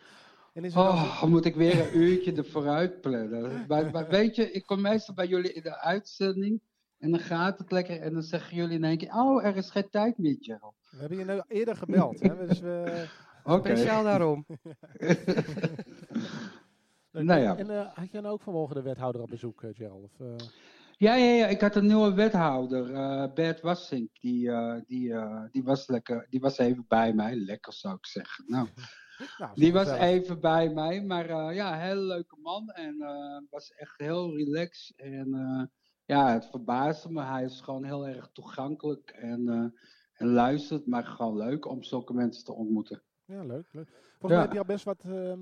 [0.56, 3.66] En is oh, dan moet ik weer een uurtje ervoor uitplannen.
[3.68, 6.62] maar, maar, weet je, ik kom meestal bij jullie in de uitzending.
[6.98, 8.00] En dan gaat het lekker.
[8.00, 10.76] En dan zeggen jullie in één keer: Oh, er is geen tijd meer, Gerald.
[10.92, 12.20] We hebben je nou eerder gebeld.
[12.20, 12.48] hè?
[12.48, 13.06] Dus we...
[13.44, 13.76] okay.
[13.76, 14.46] Speciaal daarom.
[17.30, 17.58] nou ja.
[17.58, 20.04] En uh, had je dan ook vanmorgen de wethouder op bezoek, uh, Gerald?
[20.04, 20.36] Of, uh...
[20.98, 24.10] Ja, ja, ja, ik had een nieuwe wethouder, uh, Bert Wassink.
[24.20, 24.52] Die,
[24.88, 25.14] die,
[25.52, 27.36] die, was lekker, die was even bij mij.
[27.36, 28.46] Lekker zou ik zeggen.
[28.48, 28.68] Nou.
[29.38, 33.74] Nou, die was even bij mij, maar uh, ja, heel leuke man en uh, was
[33.74, 34.98] echt heel relaxed.
[34.98, 35.64] En uh,
[36.06, 37.22] ja, het verbaasde me.
[37.24, 39.74] Hij is gewoon heel erg toegankelijk en,
[40.14, 43.04] en luistert, maar gewoon leuk om zulke mensen te ontmoeten.
[43.26, 43.74] Ja, leuk.
[43.74, 43.90] leuk.
[43.90, 44.28] Volgens ja.
[44.28, 45.40] mij heb je al best wat, ehm,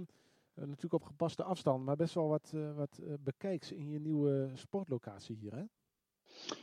[0.53, 5.55] natuurlijk op gepaste afstand, maar best wel wat, wat bekijks in je nieuwe sportlocatie hier,
[5.55, 5.63] hè?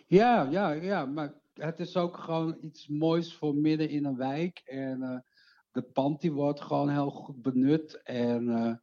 [0.07, 4.59] Ja, ja, ja, maar het is ook gewoon iets moois voor midden in een wijk.
[4.65, 5.25] En
[5.73, 8.03] de pand die wordt gewoon heel goed benut.
[8.03, 8.75] En uh,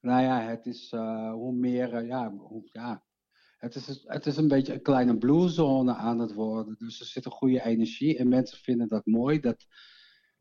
[0.00, 3.04] nou ja, het is uh, hoe meer, uh, ja, hoe, ja
[3.64, 6.74] het, is, het is een beetje een kleine blueszone aan het worden.
[6.78, 9.66] Dus er zit een goede energie en mensen vinden dat mooi dat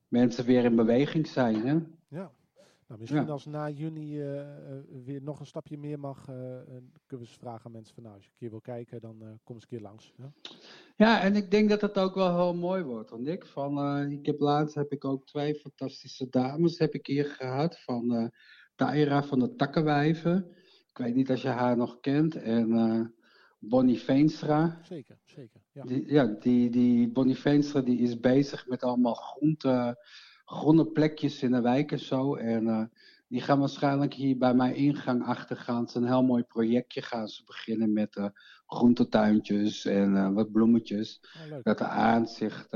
[0.07, 1.67] mensen weer in beweging zijn.
[1.67, 1.73] Hè?
[2.07, 2.31] Ja.
[2.87, 3.31] Nou, misschien ja.
[3.31, 4.47] als na juni uh,
[5.03, 8.15] weer nog een stapje meer mag, uh, kunnen we eens vragen aan mensen van nou,
[8.15, 10.13] als je een keer wil kijken, dan uh, kom eens een keer langs.
[10.17, 10.31] Ja?
[10.95, 13.09] Ja, en ik denk dat het ook wel heel mooi wordt.
[13.09, 17.25] Want ik, van, ik heb laatst heb ik ook twee fantastische dames heb ik hier
[17.25, 17.79] gehad.
[17.79, 18.31] Van
[18.75, 20.47] Taira van de Takkenwijven.
[20.89, 22.35] Ik weet niet als je haar nog kent.
[22.35, 23.13] En
[23.59, 24.79] Bonnie Veenstra.
[24.81, 25.61] Zeker, zeker.
[25.71, 29.97] Ja, die, ja die, die Bonnie Veenstra die is bezig met allemaal groenten
[30.45, 32.35] groene plekjes in de wijk en zo.
[32.35, 32.83] En uh,
[33.33, 35.79] die gaan waarschijnlijk hier bij mijn ingang achter gaan.
[35.79, 38.25] Het is een heel mooi projectje gaan ze beginnen met uh,
[38.65, 41.21] groentetuintjes en uh, wat bloemetjes.
[41.51, 42.67] Oh, dat de aanzicht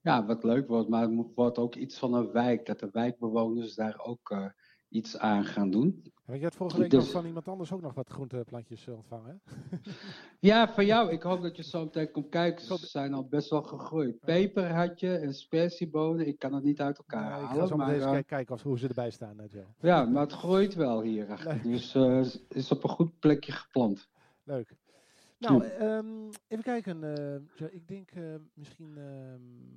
[0.00, 2.66] ja, wat leuk wordt, maar het wordt ook iets van een wijk.
[2.66, 4.52] Dat de wijkbewoners daar ook
[4.94, 6.12] iets aan gaan doen.
[6.24, 9.42] Want je had vorige week dus, nog van iemand anders ook nog wat groenteplantjes ontvangen.
[10.40, 11.10] ja, van jou.
[11.10, 12.64] Ik hoop dat je zo meteen komt kijken.
[12.64, 14.20] Ze zijn al best wel gegroeid.
[14.20, 16.26] Peper had je en spersiebonen.
[16.26, 17.50] Ik kan het niet uit elkaar halen.
[17.50, 19.36] Ik ga zo maar eens uh, kijken of, hoe ze erbij staan.
[19.36, 19.64] Net, Joe.
[19.80, 21.26] Ja, maar het groeit wel hier.
[21.44, 21.62] Leuk.
[21.62, 24.08] Dus uh, is op een goed plekje geplant.
[24.44, 24.74] Leuk.
[25.38, 27.02] Nou, um, even kijken.
[27.58, 28.10] Uh, ik denk
[28.54, 28.92] misschien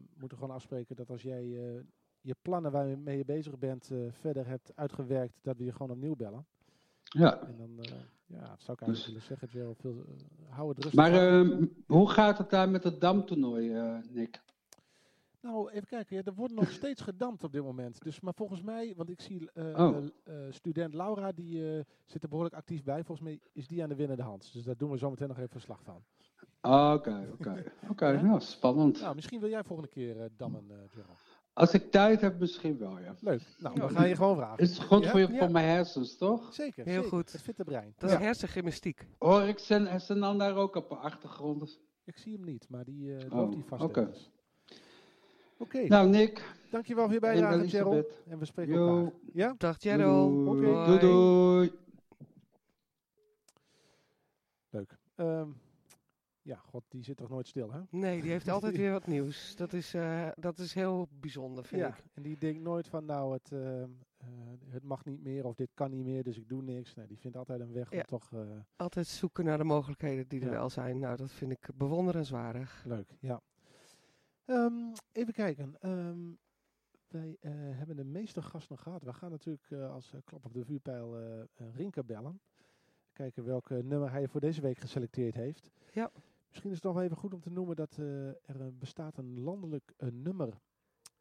[0.09, 1.83] moeten we gewoon afspreken dat als jij
[2.21, 6.45] je plannen waarmee je bezig bent verder hebt uitgewerkt, dat we je gewoon opnieuw bellen.
[7.03, 7.41] Ja.
[7.41, 7.85] En dan
[8.25, 9.05] ja, zou ik eigenlijk dus.
[9.05, 10.05] willen zeggen, Gerald, veel,
[10.49, 13.69] hou het rustig Maar ehm, hoe gaat het daar met het damtoernooi,
[14.09, 14.41] Nick?
[15.41, 16.15] Nou, even kijken.
[16.15, 18.01] Ja, er wordt nog steeds gedampt op dit moment.
[18.03, 19.97] Dus, maar volgens mij, want ik zie uh,
[20.49, 23.03] student Laura, die zit er behoorlijk actief bij.
[23.03, 24.53] Volgens mij is die aan de winnende hand.
[24.53, 26.03] Dus daar doen we zo meteen nog even verslag van.
[26.61, 27.63] Oké, oké.
[27.89, 29.01] Oké, nou, spannend.
[29.01, 31.23] Nou, misschien wil jij volgende keer dammen, Gerald.
[31.57, 33.15] Als ik tijd heb, misschien wel, ja.
[33.19, 33.41] Leuk.
[33.57, 34.57] Nou, dan ga je gewoon vragen.
[34.57, 36.53] Is goed voor, je, voor mijn hersens, toch?
[36.53, 36.85] Zeker.
[36.85, 37.31] Heel goed.
[37.31, 37.93] Het fitte brein.
[37.97, 39.07] Dat is hersengymnastiek.
[39.17, 41.79] Hoor ik zijn, zijn dan daar ook op de achtergrond?
[42.03, 44.13] Ik zie hem niet, maar die uh, loopt hier vast Oké.
[45.57, 45.87] Oké.
[45.87, 46.55] Nou, Nick.
[46.71, 48.21] Dankjewel voor je bijdrage, Gerald.
[48.27, 48.97] En we spreken Yo.
[48.97, 49.13] elkaar.
[49.33, 49.55] Ja?
[49.57, 50.47] Dag, Gerald.
[50.47, 50.85] Oké.
[50.85, 51.71] Doei, doei.
[54.69, 54.97] Leuk.
[55.15, 55.55] Um,
[56.47, 57.81] ja, god, die zit toch nooit stil, hè?
[57.89, 59.55] Nee, die heeft altijd weer wat nieuws.
[59.55, 62.03] Dat is, uh, dat is heel bijzonder, vind ja, ik.
[62.13, 63.87] en die denkt nooit van, nou, het, uh, uh,
[64.69, 66.95] het mag niet meer of dit kan niet meer, dus ik doe niks.
[66.95, 67.97] Nee, die vindt altijd een weg ja.
[67.97, 68.31] om toch...
[68.75, 70.99] altijd zoeken naar de mogelijkheden die er wel zijn.
[70.99, 72.83] Nou, dat vind ik bewonderenswaardig.
[72.85, 73.41] Leuk, ja.
[74.45, 75.75] Um, even kijken.
[75.81, 76.39] Um,
[77.07, 77.37] wij
[77.75, 79.03] hebben de meeste gasten gehad.
[79.03, 81.17] We gaan natuurlijk als klap op de vuurpijl
[81.73, 82.41] Rinke bellen.
[83.13, 85.71] Kijken welke nummer hij voor deze week geselecteerd heeft.
[85.91, 86.11] Ja.
[86.49, 89.93] Misschien is het nog even goed om te noemen dat uh, er bestaat een landelijk
[89.97, 90.61] uh, nummer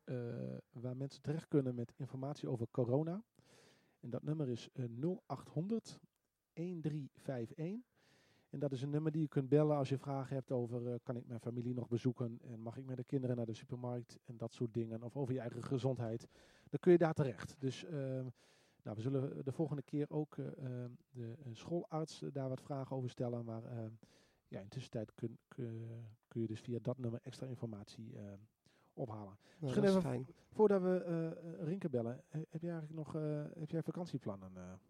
[0.04, 3.22] uh, waar mensen terecht kunnen met informatie over corona.
[4.00, 6.00] En dat nummer is 0800
[6.52, 7.84] 1351.
[8.50, 11.16] En dat is een nummer die je kunt bellen als je vragen hebt over kan
[11.16, 14.36] ik mijn familie nog bezoeken en mag ik met de kinderen naar de supermarkt en
[14.36, 15.02] dat soort dingen.
[15.02, 16.28] Of over je eigen gezondheid.
[16.70, 17.56] Dan kun je daar terecht.
[17.58, 17.82] Dus
[18.82, 20.36] nou, we zullen de volgende keer ook
[21.10, 23.44] de schoolarts daar wat vragen over stellen.
[23.44, 23.62] Maar
[24.48, 25.88] ja, in tussentijd kun, kun,
[26.28, 28.32] kun, je dus via dat nummer extra informatie uh,
[28.94, 29.24] ophalen.
[29.24, 30.26] Nou, Misschien even fijn.
[30.50, 31.04] voordat we
[31.58, 34.80] uh, Rinke bellen, heb jij eigenlijk nog uh, heb jij vakantieplannen?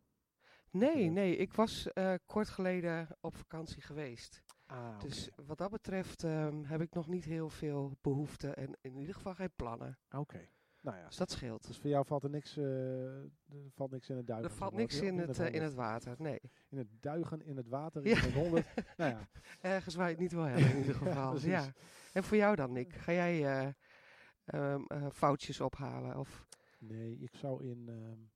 [0.70, 1.88] nee, nee, ik was
[2.26, 4.42] kort geleden op vakantie geweest.
[4.66, 8.96] Ah, dus wat dat betreft um, heb ik nog niet heel veel behoefte en in
[8.96, 9.98] ieder geval geen plannen.
[10.07, 10.18] Oké.
[10.18, 10.50] Okay.
[10.87, 11.07] Nou ja.
[11.07, 11.66] Dus dat scheelt.
[11.66, 12.64] Dus voor jou valt er niks, uh,
[13.14, 13.30] er
[13.74, 14.51] valt niks in het duigen?
[14.51, 16.41] Er valt niks in het, uh, in het water, nee.
[16.68, 18.66] In het duigen, in het water, in het honderd.
[18.97, 19.28] nou ja.
[19.61, 21.39] Ergens waar je het niet wil hebben in ieder geval.
[21.39, 21.72] ja, ja,
[22.12, 22.93] En voor jou dan, Nick?
[22.93, 26.18] Ga jij uh, um, foutjes ophalen?
[26.18, 26.47] Of?
[26.78, 28.30] Nee, ik zou in, um,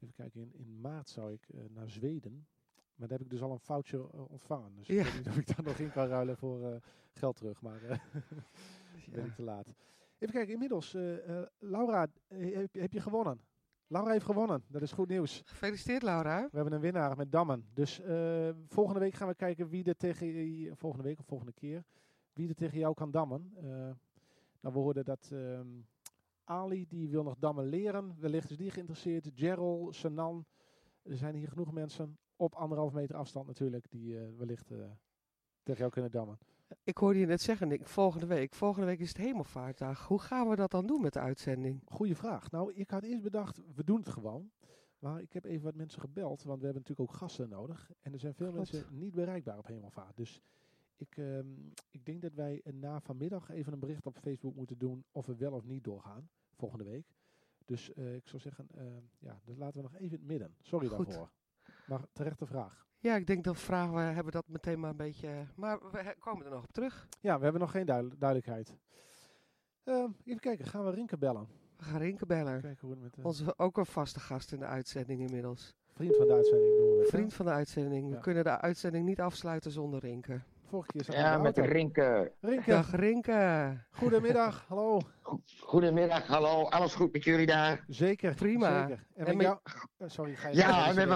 [0.00, 2.46] even kijken, in, in maart zou ik naar Zweden.
[2.94, 4.74] Maar daar heb ik dus al een foutje ontvangen.
[4.74, 4.98] Dus ja.
[4.98, 6.80] ik weet niet of ik daar nog in kan ruilen voor
[7.12, 7.60] geld terug.
[7.60, 7.80] Maar
[9.12, 9.66] ben ik te laat.
[10.18, 13.40] Even kijken, inmiddels, uh, uh, Laura, heb, heb, je gewonnen?
[13.86, 15.42] Laura heeft gewonnen, dat is goed nieuws.
[15.44, 16.48] Gefeliciteerd Laura.
[16.50, 17.68] We hebben een winnaar met Dammen.
[17.74, 21.84] Dus uh, volgende week gaan we kijken wie er tegen, volgende week of volgende keer,
[22.32, 23.50] wie er tegen jou kan dammen.
[24.60, 25.86] nou, we hoorden dat um,
[26.44, 28.16] Ali, die wil nog dammen leren.
[28.20, 29.30] Wellicht is die geïnteresseerd.
[29.34, 30.46] Gerald, Sanan,
[31.02, 34.66] er zijn hier genoeg mensen op anderhalf meter afstand natuurlijk, die wellicht
[35.62, 36.38] tegen jou kunnen dammen.
[36.84, 38.54] Ik hoorde je net zeggen, Nick, volgende week.
[38.54, 40.06] Volgende week is het Hemelvaartdag.
[40.06, 41.82] Hoe gaan we dat dan doen met de uitzending?
[41.84, 42.50] Goeie vraag.
[42.50, 44.50] Nou, ik had eerst bedacht, we doen het gewoon.
[44.98, 47.90] Maar ik heb even wat mensen gebeld, want we hebben natuurlijk ook gasten nodig.
[48.00, 48.72] En er zijn veel Klopt.
[48.72, 50.16] mensen niet bereikbaar op Hemelvaart.
[50.16, 50.42] Dus
[50.96, 55.04] ik, um, ik denk dat wij na vanmiddag even een bericht op Facebook moeten doen
[55.12, 57.06] of we wel of niet doorgaan volgende week.
[57.64, 58.82] Dus uh, ik zou zeggen, uh,
[59.18, 60.54] ja, dat laten we nog even in het midden.
[60.60, 61.06] Sorry Goed.
[61.06, 61.30] daarvoor.
[61.88, 62.86] Maar terechte vraag.
[62.98, 65.46] Ja, ik denk dat vragen we hebben dat meteen maar een beetje.
[65.56, 67.08] Maar we komen er nog op terug.
[67.20, 68.74] Ja, we hebben nog geen duid duidelijkheid.
[69.84, 71.48] Uh, even kijken, gaan we Rinke bellen?
[71.76, 72.60] We gaan Rinke bellen.
[72.60, 75.74] Kijken hoe het met, uh, Onze ook een vaste gast in de uitzending inmiddels.
[75.94, 78.08] Vriend van de uitzending noemen we het, Vriend van de uitzending.
[78.08, 78.14] Ja.
[78.14, 80.40] We kunnen de uitzending niet afsluiten zonder Rinke.
[80.68, 81.72] Vorige keer zat Ja, met auto.
[81.72, 82.32] Rinke.
[82.40, 82.70] Rinke.
[82.70, 83.76] Dag Rinke.
[83.90, 85.00] Goedemiddag, hallo.
[85.60, 86.64] Goedemiddag, hallo.
[86.68, 87.84] Alles goed met jullie daar?
[87.86, 88.34] Zeker.
[88.34, 88.80] Prima.
[88.80, 89.04] Zeker.
[89.14, 89.58] En, En met jou...
[89.98, 90.92] uh, sorry, ga je Ja,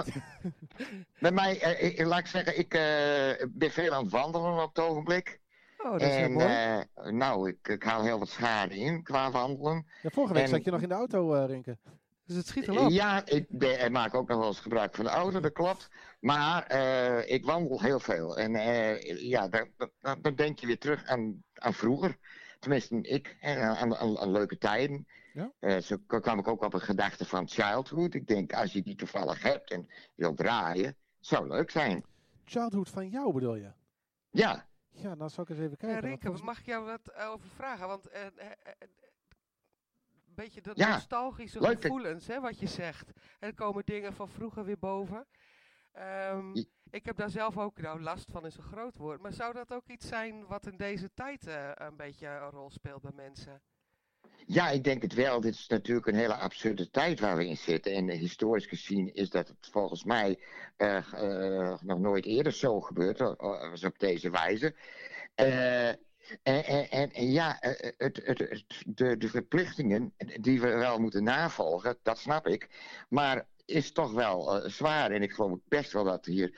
[1.19, 4.75] met, mij, eh, ik, laat ik zeggen, ik eh, ben veel aan het wandelen op
[4.75, 5.41] het ogenblik.
[5.77, 6.45] Oh, dat is en mooi.
[6.45, 6.79] eh,
[7.11, 9.85] nou, ik, ik haal heel wat schade in qua wandelen.
[10.01, 11.77] Ja, vorige week en- zat je nog in de auto, eh, Rinke.
[12.25, 12.89] Dus het schiet al op.
[12.91, 15.89] Ja, ik, ben, ik maak ook nog wel eens gebruik van de auto, dat klopt.
[16.19, 18.37] Maar eh, ik wandel heel veel.
[18.37, 19.47] En eh, ja,
[20.21, 22.17] dan, denk je weer terug aan, aan vroeger.
[22.59, 25.07] Tenminste, ik, hè, aan, aan, aan leuke tijden.
[25.33, 25.51] Ja.
[25.59, 28.13] Eh, zo kwam ik ook op een gedachte van childhood.
[28.13, 32.05] Ik denk, als je die toevallig hebt en wil draaien, zou leuk zijn.
[32.45, 33.71] Childhood van jou bedoel je?
[34.29, 35.99] Ja, Ja, nou zou ik eens even kijken.
[36.01, 37.87] Rinke, volgens- mag ik jou wat eh, over vragen?
[37.87, 38.73] Want eh, eh, eh,
[40.35, 43.11] een beetje de Ja, nostalgische leuk dat- gevoelens, hè, wat je zegt.
[43.39, 45.27] Er komen dingen van vroeger weer boven.
[45.91, 46.55] Ehm,
[46.89, 49.73] ik heb daar zelf ook, nou last van is een groot woord, maar zou dat
[49.73, 53.61] ook iets zijn wat in deze tijd eh, een beetje een rol speelt bij mensen?
[54.45, 55.41] Ja, ik denk het wel.
[55.41, 57.93] Dit is natuurlijk een hele absurde tijd waar we in zitten.
[57.93, 60.39] En historisch gezien is dat het volgens mij
[60.77, 64.75] uh, nog nooit eerder zo gebeurd als op deze wijze.
[66.43, 72.17] En, en, ja, het, het, het, de, de verplichtingen die we wel moeten navolgen, dat
[72.17, 72.69] snap ik.
[73.09, 75.11] Maar is toch wel zwaar.
[75.11, 76.57] En ik geloof best wel dat hier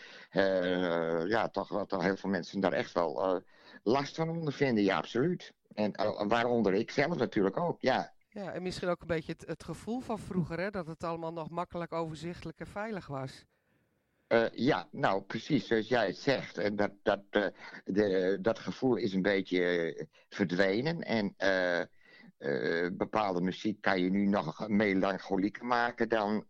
[1.27, 3.43] ja, toch, toch heel veel mensen daar echt wel
[3.83, 4.83] last van ondervinden.
[4.83, 5.53] Ja, absoluut.
[5.73, 5.91] En
[6.27, 8.13] waaronder ik zelf natuurlijk ook, ja.
[8.29, 10.69] Ja, en misschien ook een beetje het, het gevoel van vroeger, hè?
[10.69, 13.45] Dat het allemaal nog makkelijk, overzichtelijk en veilig was.
[14.35, 16.57] Uh, ja, nou precies, zoals jij het zegt.
[16.57, 17.47] En dat, dat, uh,
[17.83, 21.01] de, dat gevoel is een beetje verdwenen.
[21.01, 21.35] En
[22.97, 26.45] bepaalde muziek kan je nu nog melancholieker maken dan,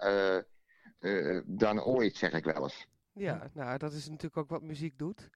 [1.46, 2.88] dan ooit, zeg ik wel eens.
[3.14, 5.30] Ja, nou dat is natuurlijk ook wat muziek doet.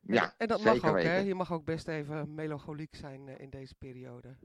[0.00, 1.16] Ja, en dat mag ook, hè?
[1.16, 4.36] Je mag ook best even melancholiek zijn in deze periode.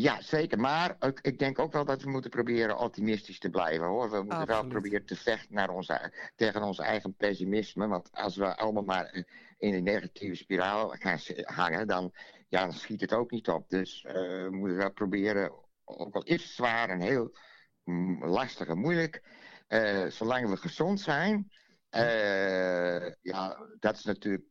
[0.00, 0.58] Ja, zeker.
[0.58, 4.10] Maar ik, ik, denk ook wel dat we moeten proberen optimistisch te blijven, hoor.
[4.10, 7.88] We moeten wel proberen te vechten naar onze, tegen ons eigen pessimisme.
[7.88, 9.24] Want als we allemaal maar
[9.58, 12.12] in een negatieve spiraal gaan hangen, dan,
[12.48, 13.68] ja, dan schiet het ook niet op.
[13.68, 15.52] Dus uh, we moeten wel proberen,
[15.84, 17.36] ook al is het zwaar en heel
[17.84, 19.22] mm, lastig en moeilijk,
[19.68, 21.50] uh, zolang we gezond zijn...
[21.90, 24.44] Uh, ja, dat is natuurlijk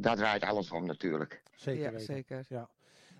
[0.00, 1.42] dat draait alles om natuurlijk.
[1.54, 2.44] Zeker ja, zeker.
[2.48, 2.68] Ja.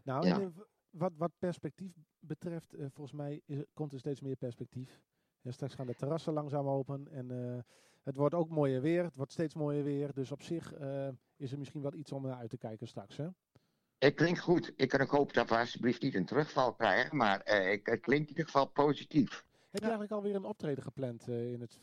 [0.05, 0.51] Nou, ja.
[0.93, 5.01] Wat, wat perspectief betreft, uh, volgens mij is, komt er steeds meer perspectief.
[5.41, 7.59] Ja, straks gaan de terrassen langzaam open en uh,
[8.03, 9.05] het wordt ook mooier weer.
[9.05, 10.13] Het wordt steeds mooier weer.
[10.13, 13.17] Dus op zich uh, is er misschien wel iets om naar uit te kijken straks.
[13.17, 13.29] Hè?
[13.99, 14.73] Het klinkt goed.
[14.77, 17.17] Ik kan ook hopen dat we alsjeblieft niet een terugval krijgen.
[17.17, 19.45] Maar ik, het klinkt in ieder geval positief.
[19.71, 21.79] Heb je eigenlijk alweer een optreden gepland in het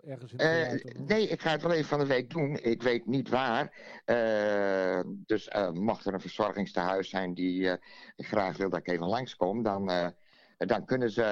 [0.00, 2.58] ergens in uh, nee, ik ga het wel even van de week doen.
[2.62, 3.76] Ik weet niet waar.
[4.06, 7.78] Uh, dus uh, mocht er een verzorgingstehuis zijn die
[8.16, 10.12] graag wil dat ik even langskom, dan,
[10.58, 11.22] dan kunnen ze,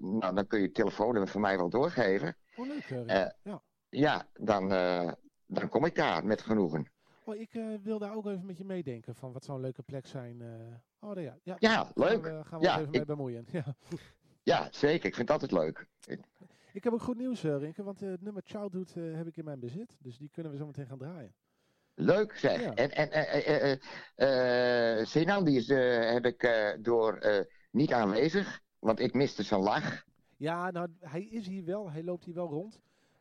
[0.00, 2.36] nou, dan kun je het telefoonnummer van mij wel doorgeven.
[2.56, 3.06] Oh, leuk.
[3.42, 3.62] ja.
[3.88, 4.68] ja, dan,
[5.46, 6.90] dan kom ik daar met genoegen.
[7.24, 10.06] Oh, ik wil daar ook even met je meedenken van wat zou een leuke plek
[10.06, 10.42] zijn.
[11.00, 11.38] oh, ja.
[11.42, 12.24] Ja, ja leuk.
[12.24, 12.90] Gaan we, gaan we ja, even ik...
[12.90, 13.46] mee bemoeien.
[13.52, 13.74] Ja.
[14.42, 15.06] ja, zeker.
[15.06, 15.86] Ik vind het altijd leuk.
[16.06, 16.20] Ik
[16.84, 19.44] heb ook goed nieuws, uh, Rinke, want uh, het nummer Childhood uh, heb ik in
[19.44, 19.96] mijn bezit.
[20.00, 21.34] Dus die kunnen we zo meteen gaan draaien.
[21.94, 22.60] Leuk zeg.
[22.60, 22.74] Ja.
[22.74, 23.78] En, en
[24.16, 25.68] uh, Sinan, die is,
[26.12, 26.48] heb ik
[26.80, 27.18] door
[27.70, 30.04] niet aanwezig, want ik miste zijn lach.
[30.36, 31.90] Ja, nou, hij is hier wel.
[31.90, 32.80] Hij loopt hier wel rond.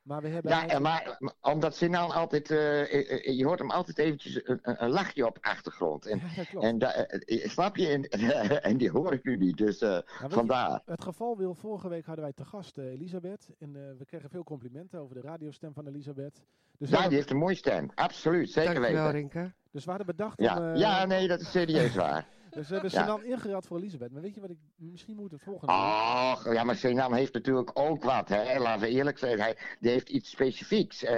[0.10, 1.20] Maar we hebben ja, eigenlijk...
[1.20, 5.42] maar omdat Sinan altijd, uh, je hoort hem altijd eventjes een, een lachje op de
[5.42, 6.06] achtergrond.
[6.06, 7.88] En, ja, en da, snap je?
[7.88, 8.10] En,
[8.70, 10.82] en, die hoor ik nu niet, dus uh, vandaar.
[10.86, 13.50] Je, het geval wil, vorige week hadden wij te gast Elisabeth.
[13.60, 16.42] En we kregen veel complimenten over de radiostem van Elisabeth.
[16.78, 19.20] Dus ja, die heeft een mooie stem, absoluut, zeker Dankjewel, weten.
[19.20, 19.52] Rinke.
[19.72, 20.58] Dus we hadden bedacht ja.
[20.58, 20.76] om...
[20.76, 22.28] ja, nee, dat is serieus waar.
[22.50, 23.20] Dus we hebben ja.
[23.24, 24.12] ingerad voor Elisabeth.
[24.12, 27.72] Maar weet je wat ik misschien moet het volgende Ach, ja, maar Sinan heeft natuurlijk
[27.74, 28.30] ook wat.
[28.30, 28.60] Hè?
[28.60, 29.40] Laten we eerlijk zijn.
[29.40, 31.04] Hij die heeft iets specifieks.
[31.04, 31.12] Uh,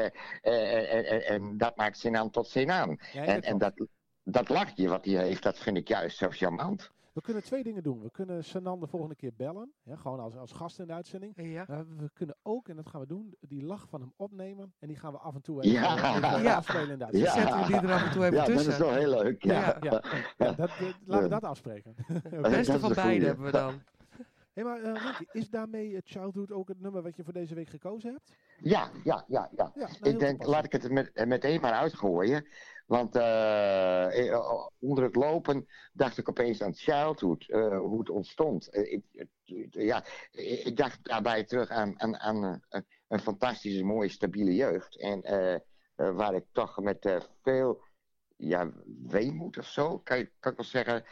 [0.44, 3.88] uh, en, en dat maakt Sinan tot en en dat,
[4.24, 6.92] dat lachje wat hij heeft, dat vind ik juist zo charmant.
[7.14, 8.02] We kunnen twee dingen doen.
[8.02, 9.74] We kunnen Sanan de volgende keer bellen.
[9.84, 11.34] Ja, gewoon als, als gast in de uitzending.
[11.36, 11.66] Ja.
[11.68, 14.74] Maar we kunnen ook, en dat gaan we doen, die lach van hem opnemen.
[14.80, 16.16] En die gaan we af en toe even, ja.
[16.16, 16.56] even ja.
[16.56, 17.36] afspelen in de uitzending.
[17.36, 17.42] Ja.
[17.42, 18.66] Zetten we die er af en toe even ja, tussen.
[18.66, 19.44] dat is wel heel leuk.
[19.44, 20.02] Ja, ja, ja.
[20.46, 21.96] ja dat, dat, laten we dat afspreken.
[22.30, 23.82] Het beste van beide hebben we dan.
[24.54, 27.56] Hé, hey, maar uh, Ricky, is daarmee Childhood ook het nummer wat je voor deze
[27.56, 28.36] week gekozen hebt?
[28.58, 29.50] Ja, ja, ja.
[29.56, 29.72] ja.
[29.76, 32.48] ja ik denk, laat ik het met, meteen maar uitgooien.
[32.86, 38.76] Want uh, onder het lopen dacht ik opeens aan Childhood, uh, hoe het ontstond.
[38.76, 39.28] Ik,
[39.70, 42.64] ja, ik dacht daarbij terug aan, aan, aan
[43.08, 45.00] een fantastische, mooie, stabiele jeugd.
[45.00, 45.22] En
[45.96, 47.84] waar ik toch met veel
[48.38, 48.72] ja,
[49.08, 51.04] weemoed of zo, kan, kan ik wel zeggen,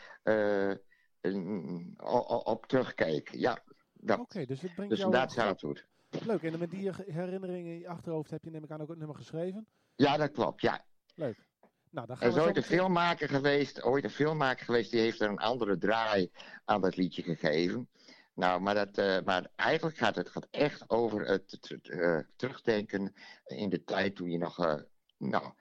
[2.43, 3.29] op terugkeek.
[3.31, 3.63] Ja,
[4.01, 5.13] Oké, okay, dus het brengt dus jou...
[5.13, 5.85] inderdaad Childhood.
[6.25, 8.97] Leuk, en met die herinneringen in je achterhoofd heb je neem ik aan ook het
[8.97, 9.67] nummer geschreven?
[9.95, 10.85] Ja, dat klopt, ja.
[11.15, 11.47] Leuk.
[11.89, 14.99] Nou, dan gaan er is we ooit een filmmaker geweest, ooit een filmmaker geweest, die
[14.99, 16.31] heeft er een andere draai
[16.65, 17.89] aan dat liedje gegeven.
[18.33, 22.19] Nou, maar, dat, uh, maar eigenlijk gaat het gaat echt over het, het, het uh,
[22.35, 23.13] terugdenken
[23.45, 24.75] in de tijd toen je nog uh,
[25.17, 25.53] nou,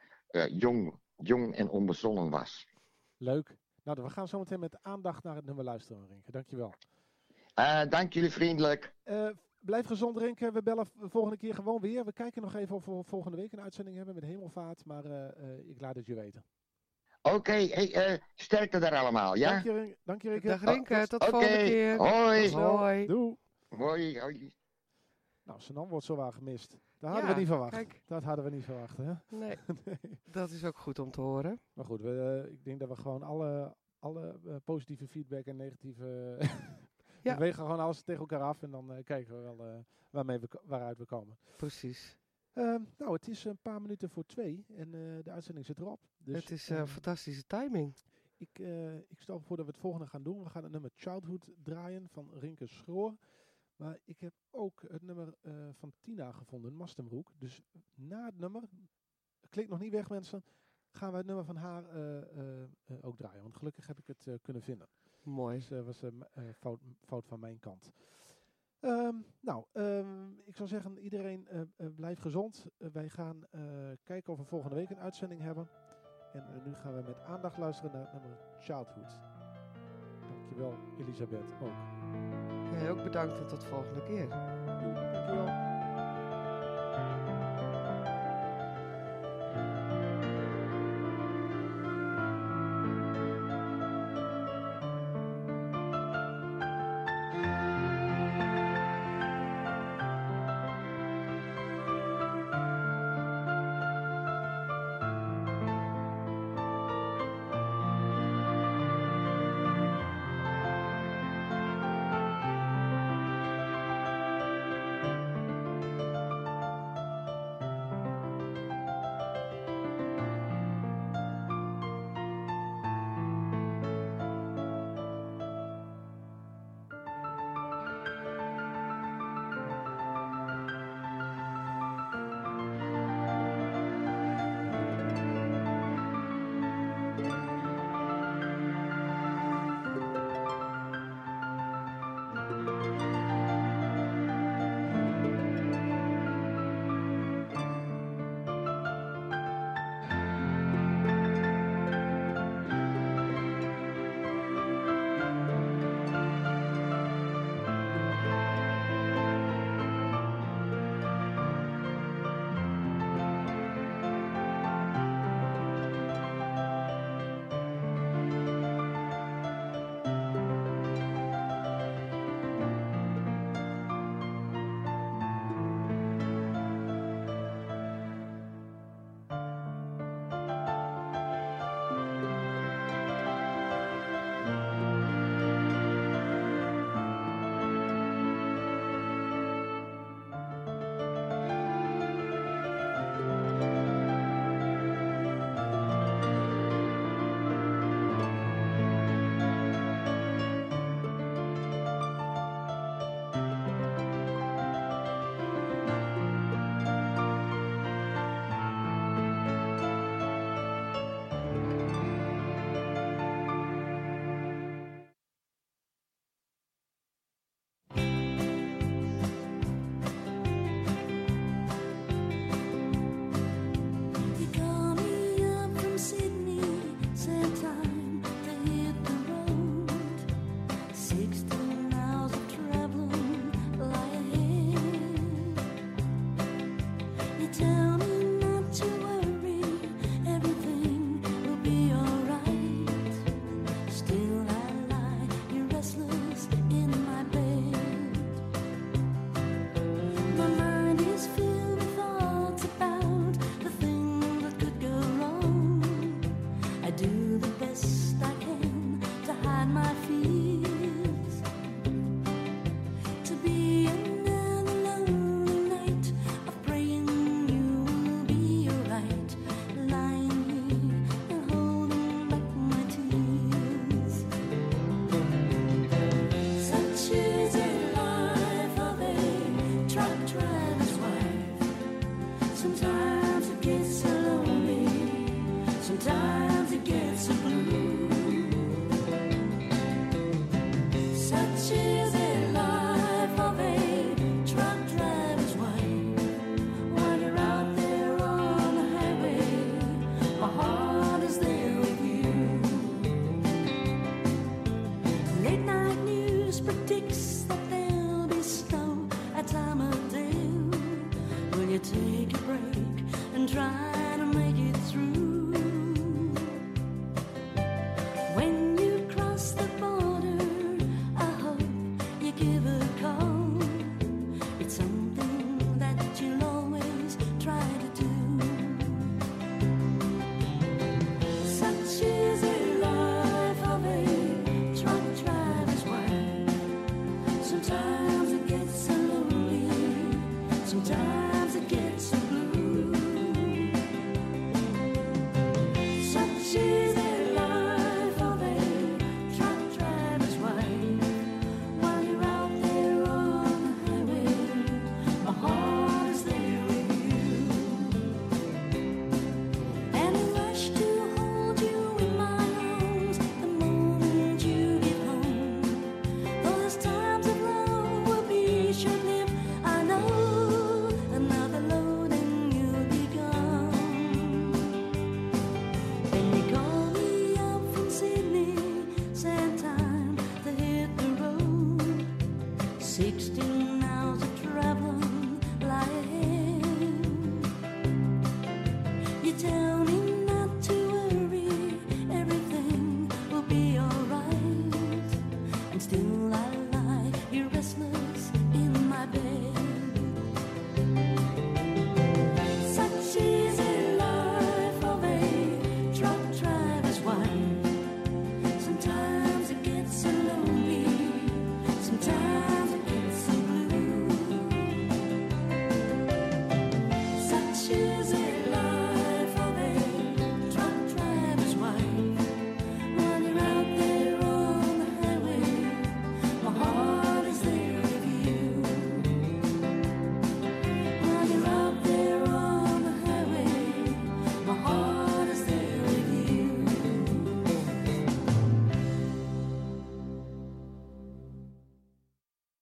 [0.50, 2.66] jong, jong en onbezonnen was.
[3.16, 3.56] Leuk.
[3.88, 6.30] Nou, we gaan zo meteen met aandacht naar het nummer luisteren, Rinke.
[6.30, 6.74] Dankjewel.
[7.88, 8.94] dank jullie vriendelijk.
[9.58, 10.52] Blijf gezond drinken.
[10.52, 12.04] We bellen volgende keer gewoon weer.
[12.04, 14.84] We kijken nog even of we volgende week een uitzending hebben met hemelvaart.
[14.84, 16.44] Maar uh, uh, ik laat het je weten.
[17.22, 19.50] Oké, okay, hey, uh, sterkte daar allemaal, ja?
[19.50, 20.40] Dank je, dank je.
[20.40, 21.40] Dag Rinke, tot de okay.
[21.40, 21.96] volgende keer.
[21.96, 22.50] Hoi.
[22.50, 23.06] Hoi.
[23.06, 23.36] Doei.
[23.68, 24.52] Hoi, hoi.
[25.42, 26.78] Nou, Sanan wordt zo waar gemist.
[26.98, 27.74] Dat hadden ja, we niet verwacht.
[27.74, 28.02] Kijk.
[28.06, 29.12] Dat hadden we niet verwacht, hè?
[29.28, 30.18] Nee, nee.
[30.24, 31.60] dat is ook goed om te horen.
[31.72, 36.38] Maar goed, we, ik denk dat we gewoon alle alle positieve feedback en negatieve...
[37.22, 37.34] Ja.
[37.38, 40.98] we wegen gewoon alles tegen elkaar af en dan kijken we wel waarmee we, waaruit
[40.98, 41.38] we komen.
[41.56, 42.18] Precies.
[42.52, 46.00] Ehm, nou, het is een paar minuten voor twee en de uitzending zit erop.
[46.18, 47.94] Dus, het is uh, fantastische timing.
[48.36, 48.58] Ik,
[49.08, 50.42] ik stel voor dat we het volgende gaan doen.
[50.42, 53.16] We gaan het nummer Childhood draaien van Rinke Schroor.
[53.78, 57.32] Maar ik heb ook het nummer uh, van Tina gevonden, Mastenbroek.
[57.38, 57.62] Dus
[57.94, 58.62] na het nummer,
[59.48, 60.44] klik nog niet weg mensen,
[60.90, 61.84] gaan we het nummer van haar
[63.00, 63.42] ook draaien.
[63.42, 64.88] Want gelukkig heb ik het kunnen vinden.
[65.22, 65.56] Mooi.
[65.56, 66.24] Dus dat was een
[66.56, 67.92] fout, fout van mijn kant.
[68.80, 71.48] Um, nou, um, ik zou zeggen, iedereen
[71.96, 72.66] blijft gezond.
[72.76, 73.46] Wij gaan
[74.02, 75.68] kijken of we volgende week een uitzending hebben.
[76.32, 79.20] En nu gaan we met aandacht luisteren naar het nummer Childhood.
[80.28, 82.57] Dankjewel, Elisabeth, ook.
[82.80, 84.28] Jij ook bedankt en tot volgende keer.
[85.12, 85.67] Dankjewel.